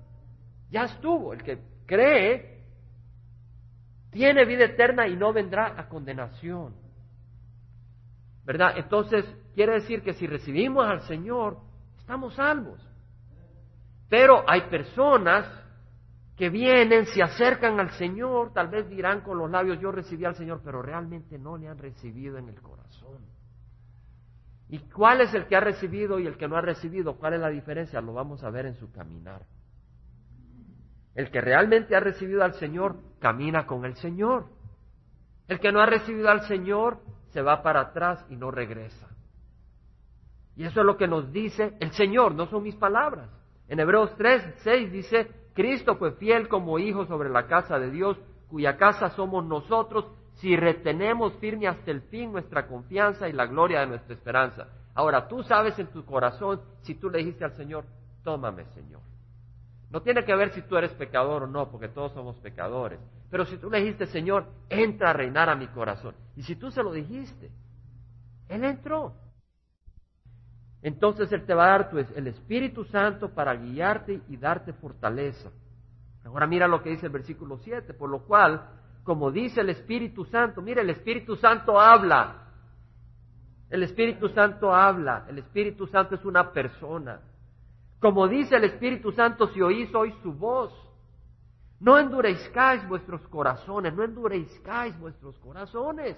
Ya 0.71 0.85
estuvo, 0.85 1.35
el 1.35 1.43
que 1.43 1.59
cree, 1.85 2.65
tiene 4.13 4.47
vida 4.47 4.65
eterna 4.65 5.07
y 5.09 5.15
no 5.15 5.35
vendrá 5.35 5.79
a 5.79 5.91
condenación. 5.91 6.75
¿Verdad? 8.47 8.79
Entonces, 8.79 9.27
quiere 9.55 9.75
decir 9.75 10.03
que 10.03 10.15
si 10.15 10.27
recibimos 10.27 10.87
al 10.87 11.03
Señor, 11.03 11.59
estamos 11.99 12.35
salvos. 12.35 12.81
Pero 14.09 14.45
hay 14.47 14.63
personas 14.63 15.47
que 16.37 16.51
vienen, 16.51 17.07
se 17.07 17.23
acercan 17.23 17.79
al 17.79 17.91
Señor, 17.93 18.53
tal 18.53 18.69
vez 18.69 18.89
dirán 18.89 19.21
con 19.21 19.39
los 19.39 19.51
labios, 19.51 19.79
yo 19.81 19.93
recibí 19.93 20.25
al 20.25 20.35
Señor, 20.35 20.61
pero 20.65 20.83
realmente 20.83 21.39
no 21.39 21.57
le 21.57 21.69
han 21.69 21.79
recibido 21.79 22.39
en 22.39 22.49
el 22.49 22.61
corazón. 22.61 23.19
¿Y 24.69 24.79
cuál 24.79 25.21
es 25.21 25.35
el 25.35 25.47
que 25.47 25.55
ha 25.55 25.61
recibido 25.61 26.19
y 26.19 26.27
el 26.27 26.37
que 26.39 26.49
no 26.49 26.57
ha 26.57 26.63
recibido? 26.63 27.17
¿Cuál 27.17 27.35
es 27.35 27.41
la 27.41 27.51
diferencia? 27.51 28.01
Lo 28.01 28.15
vamos 28.15 28.43
a 28.43 28.51
ver 28.51 28.67
en 28.67 28.75
su 28.75 28.91
caminar. 28.91 29.43
El 31.15 31.31
que 31.31 31.43
realmente 31.43 31.95
ha 31.95 32.01
recibido 32.01 32.43
al 32.43 32.55
Señor, 32.55 32.97
camina 33.21 33.67
con 33.67 33.85
el 33.85 33.97
Señor. 33.97 34.47
El 35.47 35.61
que 35.61 35.73
no 35.73 35.81
ha 35.81 35.87
recibido 35.87 36.31
al 36.31 36.43
Señor, 36.47 37.01
se 37.29 37.43
va 37.43 37.63
para 37.63 37.81
atrás 37.81 38.25
y 38.31 38.37
no 38.37 38.51
regresa. 38.51 39.12
Y 40.57 40.65
eso 40.65 40.81
es 40.81 40.87
lo 40.87 40.97
que 40.97 41.09
nos 41.09 41.33
dice 41.33 41.77
el 41.81 41.93
Señor, 41.93 42.35
no 42.35 42.47
son 42.47 42.63
mis 42.63 42.77
palabras. 42.77 43.31
En 43.69 43.81
Hebreos 43.81 44.15
3, 44.17 44.55
6 44.59 44.93
dice, 44.93 45.31
Cristo 45.55 45.97
fue 45.97 46.13
fiel 46.13 46.49
como 46.49 46.79
hijo 46.79 47.07
sobre 47.07 47.31
la 47.31 47.47
casa 47.47 47.79
de 47.79 47.91
Dios, 47.91 48.19
cuya 48.49 48.77
casa 48.77 49.11
somos 49.11 49.45
nosotros, 49.45 50.07
si 50.35 50.57
retenemos 50.57 51.35
firme 51.39 51.69
hasta 51.69 51.91
el 51.91 52.03
fin 52.03 52.33
nuestra 52.33 52.67
confianza 52.67 53.29
y 53.29 53.33
la 53.33 53.47
gloria 53.47 53.81
de 53.81 53.87
nuestra 53.87 54.15
esperanza. 54.15 54.69
Ahora, 54.95 55.29
tú 55.29 55.43
sabes 55.43 55.79
en 55.79 55.87
tu 55.87 56.05
corazón 56.05 56.61
si 56.83 56.95
tú 56.95 57.09
le 57.09 57.19
dijiste 57.19 57.45
al 57.45 57.55
Señor, 57.55 57.85
tómame, 58.23 58.67
Señor. 58.75 59.01
No 59.91 60.01
tiene 60.01 60.25
que 60.25 60.35
ver 60.35 60.53
si 60.53 60.63
tú 60.63 60.77
eres 60.77 60.93
pecador 60.93 61.43
o 61.43 61.47
no, 61.47 61.71
porque 61.71 61.89
todos 61.89 62.13
somos 62.13 62.37
pecadores. 62.39 62.99
Pero 63.31 63.45
si 63.45 63.59
tú 63.59 63.71
le 63.71 63.81
dijiste, 63.81 64.07
Señor, 64.07 64.47
entra 64.71 65.11
a 65.11 65.13
reinar 65.13 65.51
a 65.51 65.55
mi 65.55 65.67
corazón. 65.69 66.15
Y 66.35 66.43
si 66.43 66.57
tú 66.57 66.71
se 66.71 66.83
lo 66.83 66.93
dijiste, 66.93 67.51
Él 68.49 68.65
entró. 68.65 69.15
Entonces 70.83 71.31
Él 71.33 71.45
te 71.47 71.55
va 71.55 71.65
a 71.67 71.79
dar 71.79 71.91
el 72.17 72.27
Espíritu 72.27 72.85
Santo 72.85 73.31
para 73.31 73.55
guiarte 73.55 74.21
y 74.29 74.37
darte 74.37 74.73
fortaleza. 74.73 75.51
Ahora 76.25 76.47
mira 76.47 76.67
lo 76.67 76.83
que 76.83 76.91
dice 76.91 77.07
el 77.07 77.13
versículo 77.13 77.59
7, 77.59 77.95
por 77.95 78.11
lo 78.11 78.25
cual 78.25 78.69
como 79.05 79.31
dice 79.31 79.61
el 79.61 79.71
Espíritu 79.71 80.25
Santo. 80.25 80.63
Mire, 80.63 80.83
el 80.83 80.91
Espíritu 80.91 81.37
Santo 81.37 81.81
habla. 81.81 82.37
El 83.71 83.83
Espíritu 83.83 84.29
Santo 84.29 84.75
habla. 84.75 85.25
El 85.29 85.39
Espíritu 85.39 85.87
Santo 85.87 86.15
es 86.15 86.25
una 86.25 86.53
persona. 86.53 87.21
Como 88.01 88.29
dice 88.29 88.57
el 88.57 88.65
Espíritu 88.65 89.13
Santo, 89.13 89.49
si 89.49 89.63
oís 89.63 89.93
hoy 89.95 90.13
su 90.23 90.33
voz, 90.33 90.73
no 91.81 91.99
endurezcáis 91.99 92.87
vuestros 92.89 93.21
corazones, 93.29 93.95
no 93.95 94.05
endurezcáis 94.05 94.99
vuestros 94.99 95.39
corazones 95.39 96.17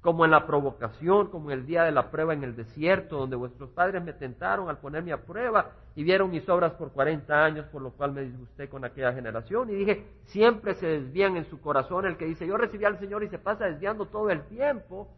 como 0.00 0.24
en 0.24 0.30
la 0.30 0.46
provocación, 0.46 1.28
como 1.28 1.50
en 1.50 1.60
el 1.60 1.66
día 1.66 1.84
de 1.84 1.92
la 1.92 2.10
prueba 2.10 2.32
en 2.32 2.42
el 2.42 2.56
desierto, 2.56 3.18
donde 3.18 3.36
vuestros 3.36 3.68
padres 3.70 4.02
me 4.02 4.14
tentaron 4.14 4.70
al 4.70 4.78
ponerme 4.78 5.12
a 5.12 5.22
prueba 5.22 5.72
y 5.94 6.04
vieron 6.04 6.30
mis 6.30 6.48
obras 6.48 6.72
por 6.72 6.92
cuarenta 6.92 7.44
años, 7.44 7.66
por 7.66 7.82
lo 7.82 7.90
cual 7.90 8.12
me 8.12 8.22
disgusté 8.22 8.68
con 8.68 8.84
aquella 8.84 9.12
generación. 9.12 9.68
Y 9.68 9.74
dije, 9.74 10.06
siempre 10.24 10.74
se 10.74 10.86
desvían 10.86 11.36
en 11.36 11.44
su 11.50 11.60
corazón 11.60 12.06
el 12.06 12.16
que 12.16 12.24
dice, 12.24 12.46
yo 12.46 12.56
recibí 12.56 12.86
al 12.86 12.98
Señor 12.98 13.22
y 13.24 13.28
se 13.28 13.38
pasa 13.38 13.66
desviando 13.66 14.06
todo 14.06 14.30
el 14.30 14.42
tiempo. 14.44 15.08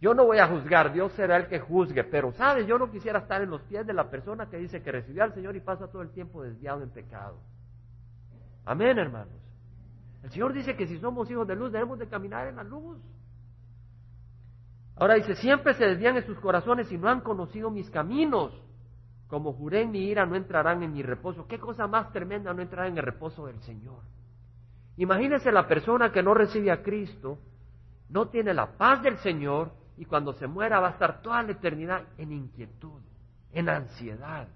Yo 0.00 0.14
no 0.14 0.24
voy 0.24 0.38
a 0.38 0.48
juzgar, 0.48 0.92
Dios 0.92 1.12
será 1.12 1.36
el 1.36 1.46
que 1.46 1.60
juzgue, 1.60 2.02
pero 2.02 2.32
sabes, 2.32 2.66
yo 2.66 2.76
no 2.76 2.90
quisiera 2.90 3.20
estar 3.20 3.40
en 3.40 3.50
los 3.50 3.62
pies 3.62 3.86
de 3.86 3.92
la 3.92 4.10
persona 4.10 4.50
que 4.50 4.56
dice 4.56 4.82
que 4.82 4.90
recibió 4.90 5.22
al 5.22 5.32
Señor 5.32 5.54
y 5.54 5.60
pasa 5.60 5.86
todo 5.86 6.02
el 6.02 6.10
tiempo 6.10 6.42
desviado 6.42 6.82
en 6.82 6.90
pecado. 6.90 7.36
Amén, 8.64 8.98
hermanos. 8.98 9.34
El 10.24 10.30
Señor 10.30 10.52
dice 10.52 10.74
que 10.74 10.88
si 10.88 10.98
somos 10.98 11.30
hijos 11.30 11.46
de 11.46 11.54
luz 11.54 11.70
debemos 11.70 12.00
de 12.00 12.08
caminar 12.08 12.48
en 12.48 12.56
la 12.56 12.64
luz. 12.64 12.98
Ahora 14.96 15.14
dice, 15.14 15.34
siempre 15.36 15.74
se 15.74 15.84
desvían 15.84 16.16
en 16.16 16.26
sus 16.26 16.38
corazones 16.38 16.90
y 16.92 16.98
no 16.98 17.08
han 17.08 17.20
conocido 17.20 17.70
mis 17.70 17.90
caminos. 17.90 18.52
Como 19.26 19.52
juré 19.54 19.82
en 19.82 19.90
mi 19.90 20.00
ira, 20.00 20.26
no 20.26 20.36
entrarán 20.36 20.82
en 20.82 20.92
mi 20.92 21.02
reposo. 21.02 21.46
¿Qué 21.46 21.58
cosa 21.58 21.86
más 21.86 22.12
tremenda 22.12 22.52
no 22.52 22.60
entrar 22.60 22.86
en 22.86 22.98
el 22.98 23.02
reposo 23.02 23.46
del 23.46 23.60
Señor? 23.60 24.00
Imagínese 24.96 25.50
la 25.50 25.66
persona 25.66 26.12
que 26.12 26.22
no 26.22 26.34
recibe 26.34 26.70
a 26.70 26.82
Cristo, 26.82 27.38
no 28.10 28.28
tiene 28.28 28.52
la 28.52 28.76
paz 28.76 29.02
del 29.02 29.16
Señor 29.18 29.72
y 29.96 30.04
cuando 30.04 30.34
se 30.34 30.46
muera 30.46 30.80
va 30.80 30.88
a 30.88 30.92
estar 30.92 31.22
toda 31.22 31.42
la 31.42 31.52
eternidad 31.52 32.02
en 32.18 32.32
inquietud, 32.32 33.00
en 33.52 33.68
ansiedad. 33.70 34.48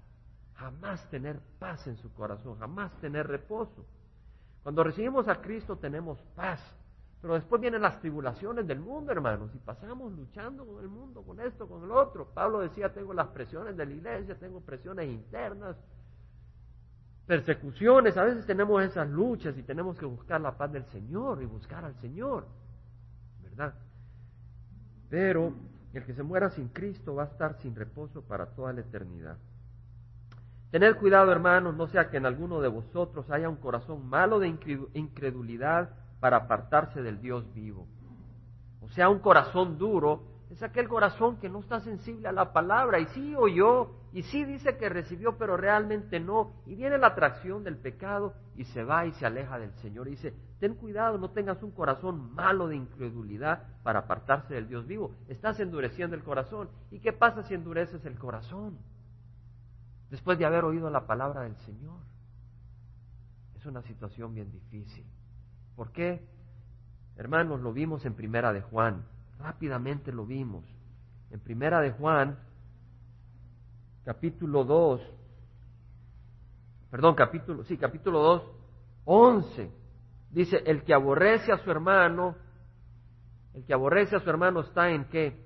Jamás 0.53 1.07
tener 1.09 1.39
paz 1.59 1.85
en 1.87 1.97
su 1.97 2.13
corazón, 2.13 2.59
jamás 2.59 2.91
tener 2.99 3.27
reposo. 3.27 3.85
Cuando 4.61 4.83
recibimos 4.83 5.27
a 5.27 5.41
Cristo 5.41 5.77
tenemos 5.77 6.21
paz, 6.35 6.59
pero 7.21 7.33
después 7.33 7.59
vienen 7.61 7.81
las 7.81 7.99
tribulaciones 7.99 8.67
del 8.67 8.79
mundo, 8.79 9.11
hermanos, 9.11 9.53
y 9.55 9.57
pasamos 9.57 10.13
luchando 10.13 10.65
con 10.65 10.83
el 10.83 10.89
mundo, 10.89 11.23
con 11.23 11.39
esto, 11.39 11.67
con 11.67 11.83
el 11.83 11.91
otro. 11.91 12.27
Pablo 12.33 12.59
decía, 12.59 12.93
tengo 12.93 13.13
las 13.13 13.27
presiones 13.29 13.75
de 13.75 13.85
la 13.85 13.91
iglesia, 13.91 14.35
tengo 14.35 14.61
presiones 14.61 15.09
internas, 15.09 15.75
persecuciones, 17.25 18.15
a 18.17 18.23
veces 18.23 18.45
tenemos 18.45 18.83
esas 18.83 19.09
luchas 19.09 19.57
y 19.57 19.63
tenemos 19.63 19.97
que 19.97 20.05
buscar 20.05 20.39
la 20.39 20.55
paz 20.57 20.71
del 20.71 20.85
Señor 20.85 21.41
y 21.41 21.45
buscar 21.45 21.83
al 21.83 21.95
Señor, 21.95 22.45
¿verdad? 23.41 23.73
Pero 25.09 25.53
el 25.93 26.05
que 26.05 26.13
se 26.13 26.21
muera 26.21 26.51
sin 26.51 26.67
Cristo 26.67 27.15
va 27.15 27.23
a 27.23 27.27
estar 27.27 27.55
sin 27.61 27.75
reposo 27.75 28.21
para 28.21 28.45
toda 28.45 28.73
la 28.73 28.81
eternidad. 28.81 29.37
Tened 30.69 30.97
cuidado, 30.97 31.31
hermanos, 31.31 31.75
no 31.75 31.87
sea 31.87 32.09
que 32.09 32.17
en 32.17 32.27
alguno 32.27 32.61
de 32.61 32.67
vosotros 32.67 33.29
haya 33.31 33.49
un 33.49 33.55
corazón 33.55 34.07
malo 34.07 34.37
de 34.39 34.49
incredulidad 34.93 35.89
para 36.19 36.37
apartarse 36.37 37.01
del 37.01 37.21
Dios 37.21 37.51
vivo. 37.53 37.87
O 38.81 38.89
sea, 38.89 39.09
un 39.09 39.19
corazón 39.19 39.77
duro 39.77 40.23
es 40.49 40.63
aquel 40.63 40.87
corazón 40.87 41.37
que 41.37 41.49
no 41.49 41.59
está 41.59 41.81
sensible 41.81 42.27
a 42.27 42.31
la 42.31 42.53
palabra 42.53 42.99
y 42.99 43.05
sí 43.07 43.35
oyó 43.35 43.91
y 44.13 44.23
sí 44.23 44.45
dice 44.45 44.77
que 44.77 44.87
recibió, 44.87 45.37
pero 45.37 45.57
realmente 45.57 46.21
no. 46.21 46.53
Y 46.65 46.75
viene 46.75 46.97
la 46.97 47.07
atracción 47.07 47.65
del 47.65 47.77
pecado 47.77 48.33
y 48.55 48.63
se 48.63 48.83
va 48.83 49.05
y 49.05 49.11
se 49.13 49.25
aleja 49.25 49.59
del 49.59 49.73
Señor. 49.75 50.07
Y 50.07 50.11
dice, 50.11 50.33
ten 50.59 50.75
cuidado, 50.75 51.17
no 51.17 51.31
tengas 51.31 51.61
un 51.63 51.71
corazón 51.71 52.33
malo 52.33 52.69
de 52.69 52.77
incredulidad 52.77 53.63
para 53.83 53.99
apartarse 53.99 54.53
del 54.53 54.69
Dios 54.69 54.87
vivo. 54.87 55.13
Estás 55.27 55.59
endureciendo 55.59 56.15
el 56.15 56.23
corazón. 56.23 56.69
¿Y 56.91 56.99
qué 56.99 57.11
pasa 57.11 57.43
si 57.43 57.53
endureces 57.53 58.05
el 58.05 58.17
corazón? 58.17 58.77
Después 60.09 60.39
de 60.39 60.45
haber 60.45 60.63
oído 60.63 60.89
la 60.89 61.05
palabra 61.05 61.41
del 61.41 61.57
Señor. 61.57 61.99
Es 63.57 63.65
una 63.65 63.81
situación 63.81 64.33
bien 64.33 64.49
difícil. 64.49 65.05
¿Por 65.77 65.91
qué? 65.91 66.19
Hermanos, 67.17 67.61
lo 67.61 67.71
vimos 67.71 68.03
en 68.03 68.15
Primera 68.15 68.51
de 68.51 68.61
Juan, 68.61 69.05
rápidamente 69.37 70.11
lo 70.11 70.25
vimos. 70.25 70.65
En 71.29 71.39
Primera 71.39 71.81
de 71.81 71.91
Juan, 71.91 72.39
capítulo 74.03 74.63
2, 74.63 75.01
perdón, 76.89 77.13
capítulo, 77.13 77.63
sí, 77.63 77.77
capítulo 77.77 78.23
2, 78.23 78.43
11, 79.05 79.71
dice, 80.31 80.63
el 80.65 80.83
que 80.83 80.95
aborrece 80.95 81.51
a 81.51 81.59
su 81.59 81.69
hermano, 81.69 82.35
el 83.53 83.63
que 83.63 83.73
aborrece 83.73 84.15
a 84.15 84.19
su 84.19 84.29
hermano 84.31 84.61
está 84.61 84.89
en 84.89 85.05
qué? 85.05 85.45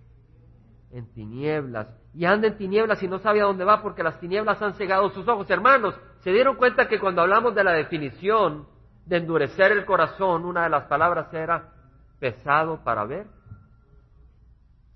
En 0.92 1.12
tinieblas. 1.12 1.94
Y 2.14 2.24
anda 2.24 2.48
en 2.48 2.58
tinieblas 2.58 3.04
y 3.04 3.08
no 3.10 3.20
sabe 3.20 3.42
a 3.42 3.46
dónde 3.46 3.66
va 3.66 3.82
porque 3.82 4.02
las 4.02 4.18
tinieblas 4.22 4.62
han 4.62 4.76
cegado 4.76 5.10
sus 5.10 5.28
ojos. 5.28 5.50
Hermanos, 5.50 5.94
¿se 6.20 6.32
dieron 6.32 6.56
cuenta 6.56 6.88
que 6.88 7.02
cuando 7.02 7.22
hablamos 7.22 7.54
de 7.54 7.66
la 7.66 7.74
definición 7.74 8.71
de 9.06 9.18
endurecer 9.18 9.72
el 9.72 9.86
corazón, 9.86 10.46
una 10.46 10.64
de 10.64 10.70
las 10.70 10.86
palabras 10.86 11.34
era 11.34 11.74
pesado 12.20 12.84
para 12.84 13.06
ver. 13.06 13.28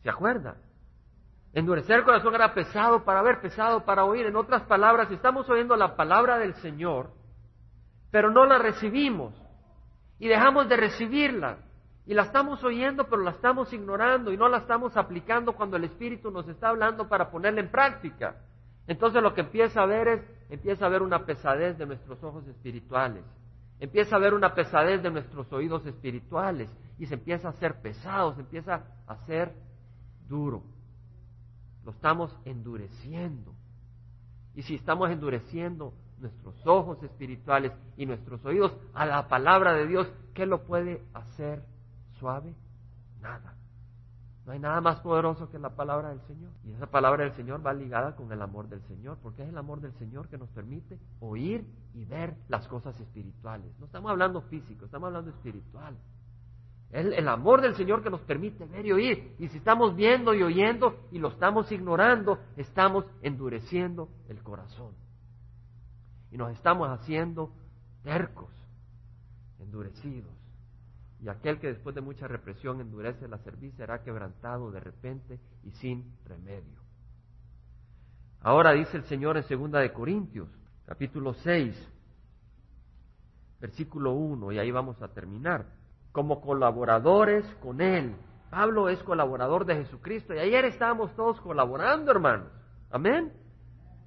¿Se 0.04 0.10
acuerda? 0.10 0.56
Endurecer 1.54 2.00
el 2.00 2.04
corazón 2.04 2.36
era 2.36 2.54
pesado 2.54 3.04
para 3.04 3.22
ver, 3.22 3.42
pesado 3.42 3.86
para 3.86 4.04
oír. 4.04 4.26
En 4.26 4.36
otras 4.36 4.64
palabras, 4.64 5.10
estamos 5.10 5.50
oyendo 5.50 5.76
la 5.76 5.96
palabra 5.96 6.38
del 6.38 6.54
Señor, 6.56 7.12
pero 8.12 8.30
no 8.30 8.46
la 8.46 8.58
recibimos 8.58 9.34
y 10.20 10.28
dejamos 10.28 10.70
de 10.70 10.78
recibirla. 10.78 11.58
Y 12.08 12.14
la 12.14 12.24
estamos 12.24 12.64
oyendo, 12.64 13.08
pero 13.10 13.24
la 13.24 13.32
estamos 13.32 13.74
ignorando 13.74 14.32
y 14.32 14.38
no 14.38 14.48
la 14.48 14.58
estamos 14.58 14.96
aplicando 14.96 15.54
cuando 15.54 15.78
el 15.78 15.86
Espíritu 15.86 16.30
nos 16.30 16.48
está 16.48 16.70
hablando 16.70 17.10
para 17.10 17.32
ponerla 17.32 17.62
en 17.62 17.72
práctica. 17.72 18.36
Entonces 18.86 19.24
lo 19.24 19.34
que 19.34 19.42
empieza 19.42 19.82
a 19.82 19.88
ver 19.88 20.08
es, 20.08 20.22
empieza 20.50 20.86
a 20.86 20.90
ver 20.90 21.02
una 21.02 21.26
pesadez 21.26 21.78
de 21.78 21.88
nuestros 21.88 22.24
ojos 22.24 22.48
espirituales. 22.48 23.24
Empieza 23.80 24.16
a 24.16 24.20
haber 24.20 24.34
una 24.34 24.54
pesadez 24.54 25.04
de 25.04 25.12
nuestros 25.12 25.52
oídos 25.52 25.86
espirituales 25.86 26.70
y 26.98 27.06
se 27.08 27.16
empieza 27.16 27.48
a 27.48 27.52
hacer 27.52 27.82
pesado, 27.82 28.34
se 28.34 28.42
empieza 28.42 28.86
a 29.08 29.14
hacer 29.14 29.54
duro. 30.28 30.64
Lo 31.84 31.92
estamos 31.92 32.36
endureciendo. 32.46 33.54
Y 34.56 34.62
si 34.64 34.76
estamos 34.76 35.10
endureciendo 35.12 35.94
nuestros 36.20 36.56
ojos 36.66 37.04
espirituales 37.04 37.74
y 37.98 38.06
nuestros 38.06 38.44
oídos 38.46 38.76
a 38.94 39.06
la 39.06 39.28
palabra 39.28 39.74
de 39.74 39.86
Dios, 39.86 40.12
¿qué 40.34 40.46
lo 40.46 40.64
puede 40.64 41.04
hacer 41.14 41.64
suave? 42.18 42.56
Nada. 43.22 43.56
No 44.46 44.52
hay 44.52 44.60
nada 44.60 44.80
más 44.80 45.00
poderoso 45.00 45.50
que 45.50 45.58
la 45.58 45.72
palabra 45.72 46.10
del 46.10 46.22
Señor. 46.22 46.52
Y 46.64 46.72
esa 46.72 46.86
palabra 46.86 47.24
del 47.24 47.34
Señor 47.34 47.66
va 47.66 47.74
ligada 47.74 48.16
con 48.16 48.32
el 48.32 48.42
amor 48.42 48.70
del 48.70 48.82
Señor, 48.84 49.18
porque 49.24 49.42
es 49.42 49.50
el 49.50 49.58
amor 49.58 49.82
del 49.82 49.94
Señor 49.94 50.30
que 50.30 50.38
nos 50.38 50.50
permite 50.50 51.00
oír 51.20 51.66
y 51.96 52.06
ver 52.06 52.36
las 52.48 52.68
cosas 52.68 53.00
espirituales. 53.00 53.72
No 53.80 53.88
estamos 53.88 54.12
hablando 54.12 54.42
físico, 54.42 54.86
estamos 54.86 55.08
hablando 55.08 55.32
espiritual. 55.32 55.98
Es 56.92 57.08
el 57.08 57.28
amor 57.28 57.62
del 57.62 57.76
Señor 57.76 58.04
que 58.04 58.12
nos 58.12 58.22
permite 58.22 58.66
ver 58.66 58.86
y 58.86 58.92
oír. 58.92 59.36
Y 59.40 59.48
si 59.48 59.58
estamos 59.58 59.96
viendo 59.96 60.36
y 60.36 60.44
oyendo 60.44 61.08
y 61.12 61.18
lo 61.18 61.30
estamos 61.30 61.72
ignorando, 61.72 62.38
estamos 62.56 63.06
endureciendo 63.24 64.10
el 64.30 64.44
corazón. 64.44 64.94
Y 66.30 66.38
nos 66.38 66.52
estamos 66.52 66.88
haciendo 66.90 67.52
tercos, 68.04 68.52
endurecidos. 69.60 70.45
Y 71.26 71.30
aquel 71.30 71.60
que 71.60 71.70
después 71.70 71.96
de 71.96 72.02
mucha 72.02 72.28
represión 72.28 72.80
endurece 72.82 73.28
la 73.28 73.40
cerviz 73.40 73.74
será 73.74 74.04
quebrantado 74.04 74.70
de 74.70 74.80
repente 74.80 75.40
y 75.64 75.72
sin 75.72 76.16
remedio. 76.24 76.80
Ahora 78.42 78.74
dice 78.74 78.98
el 78.98 79.06
Señor 79.06 79.36
en 79.36 79.44
segunda 79.46 79.80
de 79.80 79.92
Corintios, 79.92 80.48
capítulo 80.86 81.34
6, 81.34 81.76
versículo 83.60 84.12
1, 84.12 84.52
y 84.52 84.60
ahí 84.60 84.70
vamos 84.70 85.02
a 85.02 85.08
terminar. 85.08 85.66
Como 86.12 86.42
colaboradores 86.42 87.44
con 87.56 87.82
Él. 87.82 88.16
Pablo 88.52 88.88
es 88.88 89.02
colaborador 89.02 89.66
de 89.66 89.78
Jesucristo 89.78 90.36
y 90.36 90.38
ayer 90.38 90.64
estábamos 90.66 91.16
todos 91.16 91.42
colaborando, 91.42 92.12
hermanos. 92.12 92.50
Amén. 92.92 93.34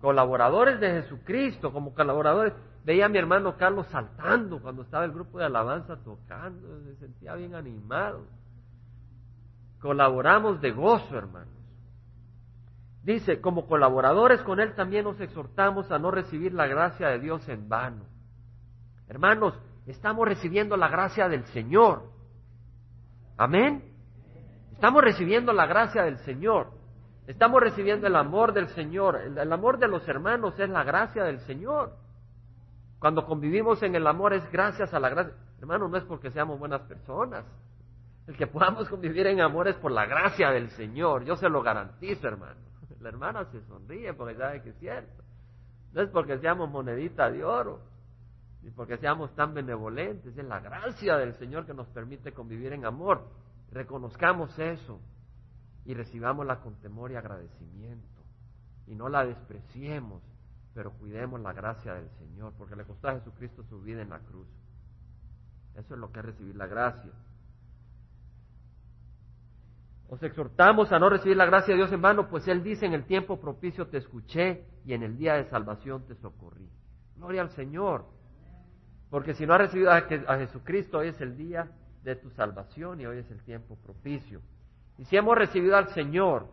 Colaboradores 0.00 0.78
de 0.78 1.02
Jesucristo, 1.02 1.72
como 1.72 1.92
colaboradores. 1.94 2.52
Veía 2.88 3.04
a 3.04 3.08
mi 3.10 3.18
hermano 3.18 3.54
Carlos 3.58 3.86
saltando 3.88 4.62
cuando 4.62 4.80
estaba 4.80 5.04
el 5.04 5.12
grupo 5.12 5.38
de 5.38 5.44
alabanza 5.44 5.96
tocando, 5.96 6.80
se 6.84 6.96
sentía 6.96 7.34
bien 7.34 7.54
animado. 7.54 8.24
Colaboramos 9.78 10.62
de 10.62 10.70
gozo, 10.70 11.18
hermanos. 11.18 11.52
Dice, 13.02 13.42
como 13.42 13.66
colaboradores 13.66 14.40
con 14.40 14.58
Él 14.58 14.74
también 14.74 15.04
nos 15.04 15.20
exhortamos 15.20 15.92
a 15.92 15.98
no 15.98 16.10
recibir 16.10 16.54
la 16.54 16.66
gracia 16.66 17.08
de 17.08 17.18
Dios 17.18 17.46
en 17.50 17.68
vano. 17.68 18.06
Hermanos, 19.06 19.52
estamos 19.84 20.26
recibiendo 20.26 20.74
la 20.78 20.88
gracia 20.88 21.28
del 21.28 21.44
Señor. 21.48 22.04
Amén. 23.36 23.84
Estamos 24.72 25.04
recibiendo 25.04 25.52
la 25.52 25.66
gracia 25.66 26.04
del 26.04 26.16
Señor. 26.20 26.68
Estamos 27.26 27.60
recibiendo 27.60 28.06
el 28.06 28.16
amor 28.16 28.54
del 28.54 28.68
Señor. 28.68 29.16
El, 29.16 29.52
amor 29.52 29.78
de 29.78 29.88
los 29.88 30.08
hermanos 30.08 30.58
es 30.58 30.70
la 30.70 30.84
gracia 30.84 31.24
del 31.24 31.40
Señor. 31.40 32.07
Cuando 32.98 33.24
convivimos 33.24 33.82
en 33.82 33.94
el 33.94 34.06
amor 34.06 34.32
es 34.32 34.50
gracias 34.50 34.92
a 34.92 35.00
la 35.00 35.08
gracia. 35.08 35.34
Hermano, 35.60 35.88
no 35.88 35.96
es 35.96 36.04
porque 36.04 36.30
seamos 36.30 36.58
buenas 36.58 36.82
personas. 36.82 37.44
El 38.26 38.36
que 38.36 38.46
podamos 38.46 38.88
convivir 38.88 39.26
en 39.26 39.40
amor 39.40 39.68
es 39.68 39.76
por 39.76 39.90
la 39.92 40.06
gracia 40.06 40.50
del 40.50 40.70
Señor. 40.70 41.24
Yo 41.24 41.36
se 41.36 41.48
lo 41.48 41.62
garantizo, 41.62 42.28
hermano. 42.28 42.60
La 43.00 43.08
hermana 43.08 43.44
se 43.46 43.60
sonríe 43.62 44.12
porque 44.14 44.34
sabe 44.34 44.62
que 44.62 44.70
es 44.70 44.78
cierto. 44.78 45.22
No 45.92 46.02
es 46.02 46.10
porque 46.10 46.38
seamos 46.38 46.68
monedita 46.68 47.30
de 47.30 47.44
oro, 47.44 47.80
ni 48.62 48.70
porque 48.70 48.98
seamos 48.98 49.34
tan 49.34 49.54
benevolentes. 49.54 50.36
Es 50.36 50.44
la 50.44 50.60
gracia 50.60 51.16
del 51.16 51.34
Señor 51.34 51.64
que 51.64 51.74
nos 51.74 51.86
permite 51.88 52.32
convivir 52.32 52.72
en 52.72 52.84
amor. 52.84 53.28
Reconozcamos 53.70 54.58
eso 54.58 55.00
y 55.84 55.94
recibámosla 55.94 56.60
con 56.60 56.74
temor 56.80 57.12
y 57.12 57.16
agradecimiento. 57.16 58.20
Y 58.86 58.94
no 58.94 59.08
la 59.08 59.24
despreciemos, 59.24 60.22
pero 60.74 60.92
cuidemos 60.92 61.40
la 61.40 61.52
gracia 61.52 61.94
del 61.94 62.08
Señor, 62.18 62.52
porque 62.56 62.76
le 62.76 62.84
costó 62.84 63.08
a 63.08 63.14
Jesucristo 63.14 63.62
su 63.64 63.80
vida 63.80 64.02
en 64.02 64.10
la 64.10 64.20
cruz. 64.20 64.48
Eso 65.74 65.94
es 65.94 66.00
lo 66.00 66.10
que 66.10 66.20
es 66.20 66.24
recibir 66.24 66.56
la 66.56 66.66
gracia. 66.66 67.12
Os 70.08 70.22
exhortamos 70.22 70.90
a 70.90 70.98
no 70.98 71.10
recibir 71.10 71.36
la 71.36 71.44
gracia 71.44 71.74
de 71.74 71.78
Dios 71.78 71.92
en 71.92 72.00
vano, 72.00 72.28
pues 72.28 72.48
Él 72.48 72.62
dice, 72.62 72.86
en 72.86 72.94
el 72.94 73.04
tiempo 73.04 73.38
propicio 73.38 73.88
te 73.88 73.98
escuché 73.98 74.64
y 74.84 74.94
en 74.94 75.02
el 75.02 75.18
día 75.18 75.34
de 75.34 75.44
salvación 75.44 76.06
te 76.06 76.14
socorrí. 76.14 76.68
Gloria 77.16 77.42
al 77.42 77.50
Señor. 77.50 78.06
Porque 79.10 79.34
si 79.34 79.46
no 79.46 79.54
has 79.54 79.60
recibido 79.60 79.90
a, 79.90 80.38
Jesucristo, 80.38 80.98
hoy 80.98 81.08
es 81.08 81.20
el 81.20 81.36
día 81.36 81.70
de 82.02 82.16
tu 82.16 82.30
salvación 82.30 83.00
y 83.00 83.06
hoy 83.06 83.18
es 83.18 83.30
el 83.30 83.42
tiempo 83.42 83.76
propicio. 83.76 84.40
Y 84.96 85.04
si 85.04 85.16
hemos 85.16 85.36
recibido 85.36 85.76
al 85.76 85.88
Señor, 85.88 86.46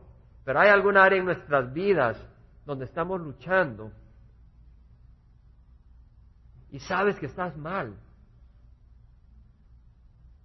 pero 0.44 0.60
hay 0.60 0.70
alguna 0.70 1.04
área 1.04 1.20
en 1.20 1.26
nuestras 1.26 1.74
vidas 1.74 2.18
donde 2.66 2.86
estamos 2.86 3.20
luchando 3.22 3.92
y 6.76 6.80
sabes 6.82 7.18
que 7.18 7.28
estás 7.28 7.56
mal, 7.56 7.96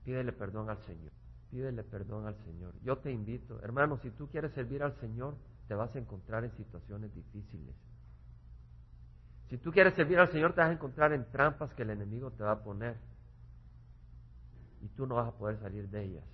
pídele 0.05 0.31
perdón 0.33 0.71
al 0.71 0.79
Señor. 0.83 1.11
Pídele 1.51 1.83
perdón 1.83 2.25
al 2.25 2.37
Señor. 2.45 2.73
Yo 2.85 2.99
te 2.99 3.11
invito, 3.11 3.61
hermano, 3.65 3.97
si 3.97 4.11
tú 4.13 4.29
quieres 4.29 4.53
servir 4.53 4.85
al 4.85 4.95
Señor, 5.01 5.35
te 5.67 5.75
vas 5.75 5.93
a 5.97 5.99
encontrar 5.99 6.45
en 6.45 6.53
situaciones 6.53 7.13
difíciles. 7.17 7.75
Si 9.49 9.59
tú 9.59 9.73
quieres 9.73 9.93
servir 9.95 10.21
al 10.21 10.31
Señor, 10.31 10.53
te 10.53 10.61
vas 10.61 10.71
a 10.71 10.75
encontrar 10.75 11.13
en 11.13 11.29
trampas 11.33 11.75
que 11.75 11.83
el 11.83 11.91
enemigo 11.91 12.31
te 12.31 12.45
va 12.45 12.53
a 12.53 12.63
poner. 12.63 12.97
Y 14.83 14.89
tú 14.91 15.09
no 15.09 15.17
vas 15.17 15.27
a 15.27 15.37
poder 15.37 15.59
salir 15.59 15.89
de 15.89 16.05
ellas. 16.05 16.25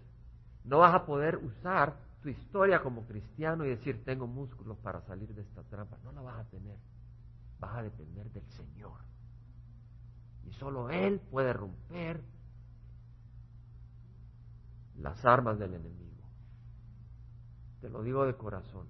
No 0.64 0.80
vas 0.80 0.94
a 0.94 1.06
poder 1.06 1.38
usar 1.38 1.96
tu 2.20 2.28
historia 2.28 2.82
como 2.82 3.06
cristiano 3.06 3.64
y 3.64 3.70
decir, 3.70 4.04
tengo 4.04 4.26
músculos 4.26 4.76
para 4.76 5.00
salir 5.06 5.34
de 5.34 5.40
esta 5.40 5.62
trampa. 5.62 5.96
No 6.04 6.12
la 6.12 6.20
vas 6.20 6.38
a 6.38 6.50
tener. 6.50 6.76
Vas 7.58 7.76
a 7.76 7.82
depender 7.82 8.30
del 8.30 8.44
Señor. 8.50 9.15
Solo 10.58 10.90
Él 10.90 11.20
puede 11.30 11.52
romper 11.52 12.20
las 14.98 15.24
armas 15.24 15.58
del 15.58 15.74
enemigo. 15.74 16.22
Te 17.80 17.90
lo 17.90 18.02
digo 18.02 18.24
de 18.24 18.34
corazón. 18.34 18.86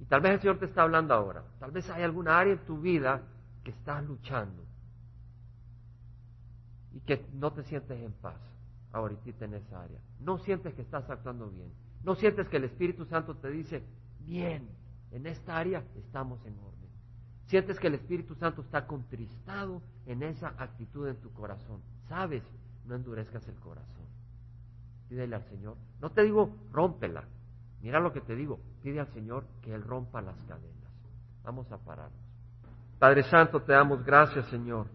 Y 0.00 0.04
tal 0.04 0.20
vez 0.20 0.32
el 0.32 0.40
Señor 0.40 0.58
te 0.58 0.66
está 0.66 0.82
hablando 0.82 1.14
ahora. 1.14 1.44
Tal 1.58 1.70
vez 1.70 1.88
hay 1.90 2.02
alguna 2.02 2.38
área 2.38 2.54
en 2.54 2.64
tu 2.64 2.80
vida 2.80 3.22
que 3.64 3.70
estás 3.72 4.04
luchando 4.04 4.64
y 6.92 7.00
que 7.00 7.26
no 7.34 7.52
te 7.52 7.64
sientes 7.64 8.00
en 8.00 8.12
paz 8.12 8.40
ahorita 8.92 9.44
en 9.44 9.54
esa 9.54 9.82
área. 9.82 10.00
No 10.20 10.38
sientes 10.38 10.74
que 10.74 10.82
estás 10.82 11.08
actuando 11.10 11.48
bien. 11.48 11.70
No 12.04 12.14
sientes 12.14 12.48
que 12.48 12.56
el 12.56 12.64
Espíritu 12.64 13.04
Santo 13.04 13.34
te 13.36 13.50
dice, 13.50 13.82
bien, 14.20 14.68
en 15.10 15.26
esta 15.26 15.56
área 15.56 15.84
estamos 15.96 16.44
en 16.46 16.58
orden. 16.58 16.77
Sientes 17.48 17.80
que 17.80 17.86
el 17.86 17.94
Espíritu 17.94 18.34
Santo 18.34 18.60
está 18.60 18.86
contristado 18.86 19.80
en 20.06 20.22
esa 20.22 20.48
actitud 20.58 21.08
en 21.08 21.16
tu 21.16 21.32
corazón. 21.32 21.80
Sabes, 22.06 22.42
no 22.84 22.94
endurezcas 22.94 23.46
el 23.48 23.54
corazón. 23.56 24.06
Pídele 25.08 25.34
al 25.34 25.44
Señor. 25.44 25.76
No 26.00 26.10
te 26.10 26.22
digo 26.22 26.54
rómpela. 26.70 27.24
Mira 27.80 28.00
lo 28.00 28.12
que 28.12 28.20
te 28.20 28.34
digo. 28.34 28.60
Pide 28.82 29.00
al 29.00 29.08
Señor 29.14 29.46
que 29.62 29.74
Él 29.74 29.82
rompa 29.82 30.20
las 30.20 30.36
cadenas. 30.42 30.92
Vamos 31.42 31.72
a 31.72 31.78
pararnos. 31.78 32.20
Padre 32.98 33.22
Santo, 33.22 33.62
te 33.62 33.72
damos 33.72 34.04
gracias, 34.04 34.46
Señor. 34.48 34.86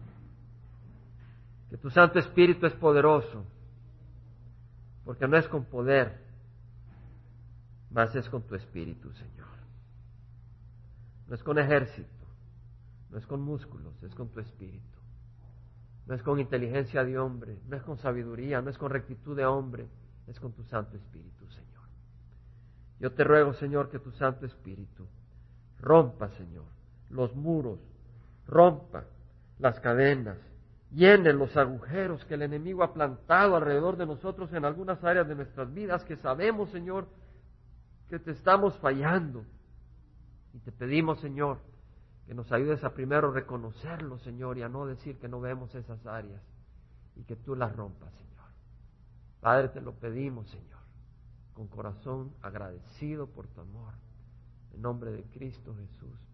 Que 1.70 1.76
tu 1.76 1.90
Santo 1.90 2.20
Espíritu 2.20 2.66
es 2.66 2.74
poderoso. 2.74 3.44
Porque 5.04 5.26
no 5.26 5.36
es 5.36 5.48
con 5.48 5.64
poder, 5.64 6.22
más 7.90 8.14
es 8.14 8.28
con 8.28 8.42
tu 8.42 8.54
Espíritu, 8.54 9.10
Señor. 9.12 9.48
No 11.26 11.34
es 11.34 11.42
con 11.42 11.58
ejército, 11.58 12.08
no 13.14 13.20
es 13.20 13.26
con 13.28 13.42
músculos, 13.42 13.94
es 14.02 14.12
con 14.16 14.28
tu 14.30 14.40
Espíritu. 14.40 14.98
No 16.06 16.16
es 16.16 16.22
con 16.24 16.40
inteligencia 16.40 17.04
de 17.04 17.16
hombre, 17.16 17.60
no 17.68 17.76
es 17.76 17.82
con 17.84 17.96
sabiduría, 17.96 18.60
no 18.60 18.70
es 18.70 18.76
con 18.76 18.90
rectitud 18.90 19.36
de 19.36 19.46
hombre, 19.46 19.86
es 20.26 20.40
con 20.40 20.52
tu 20.52 20.64
Santo 20.64 20.96
Espíritu, 20.96 21.46
Señor. 21.46 21.84
Yo 22.98 23.12
te 23.12 23.22
ruego, 23.22 23.52
Señor, 23.52 23.88
que 23.88 24.00
tu 24.00 24.10
Santo 24.10 24.46
Espíritu 24.46 25.06
rompa, 25.78 26.28
Señor, 26.30 26.64
los 27.08 27.36
muros, 27.36 27.78
rompa 28.48 29.04
las 29.60 29.78
cadenas, 29.78 30.36
llene 30.90 31.32
los 31.34 31.56
agujeros 31.56 32.24
que 32.24 32.34
el 32.34 32.42
enemigo 32.42 32.82
ha 32.82 32.92
plantado 32.92 33.54
alrededor 33.54 33.96
de 33.96 34.06
nosotros 34.06 34.52
en 34.52 34.64
algunas 34.64 35.04
áreas 35.04 35.28
de 35.28 35.36
nuestras 35.36 35.72
vidas 35.72 36.04
que 36.04 36.16
sabemos, 36.16 36.68
Señor, 36.70 37.06
que 38.08 38.18
te 38.18 38.32
estamos 38.32 38.76
fallando. 38.78 39.44
Y 40.52 40.58
te 40.58 40.72
pedimos, 40.72 41.20
Señor, 41.20 41.58
que 42.26 42.34
nos 42.34 42.50
ayudes 42.52 42.82
a 42.84 42.94
primero 42.94 43.30
reconocerlo, 43.30 44.18
Señor, 44.18 44.58
y 44.58 44.62
a 44.62 44.68
no 44.68 44.86
decir 44.86 45.18
que 45.18 45.28
no 45.28 45.40
vemos 45.40 45.74
esas 45.74 46.04
áreas 46.06 46.42
y 47.16 47.24
que 47.24 47.36
tú 47.36 47.54
las 47.54 47.74
rompas, 47.74 48.12
Señor. 48.14 48.44
Padre, 49.40 49.68
te 49.68 49.80
lo 49.80 49.92
pedimos, 49.92 50.48
Señor, 50.48 50.80
con 51.52 51.68
corazón 51.68 52.34
agradecido 52.40 53.26
por 53.26 53.46
tu 53.48 53.60
amor. 53.60 53.94
En 54.72 54.82
nombre 54.82 55.12
de 55.12 55.22
Cristo 55.24 55.74
Jesús. 55.76 56.33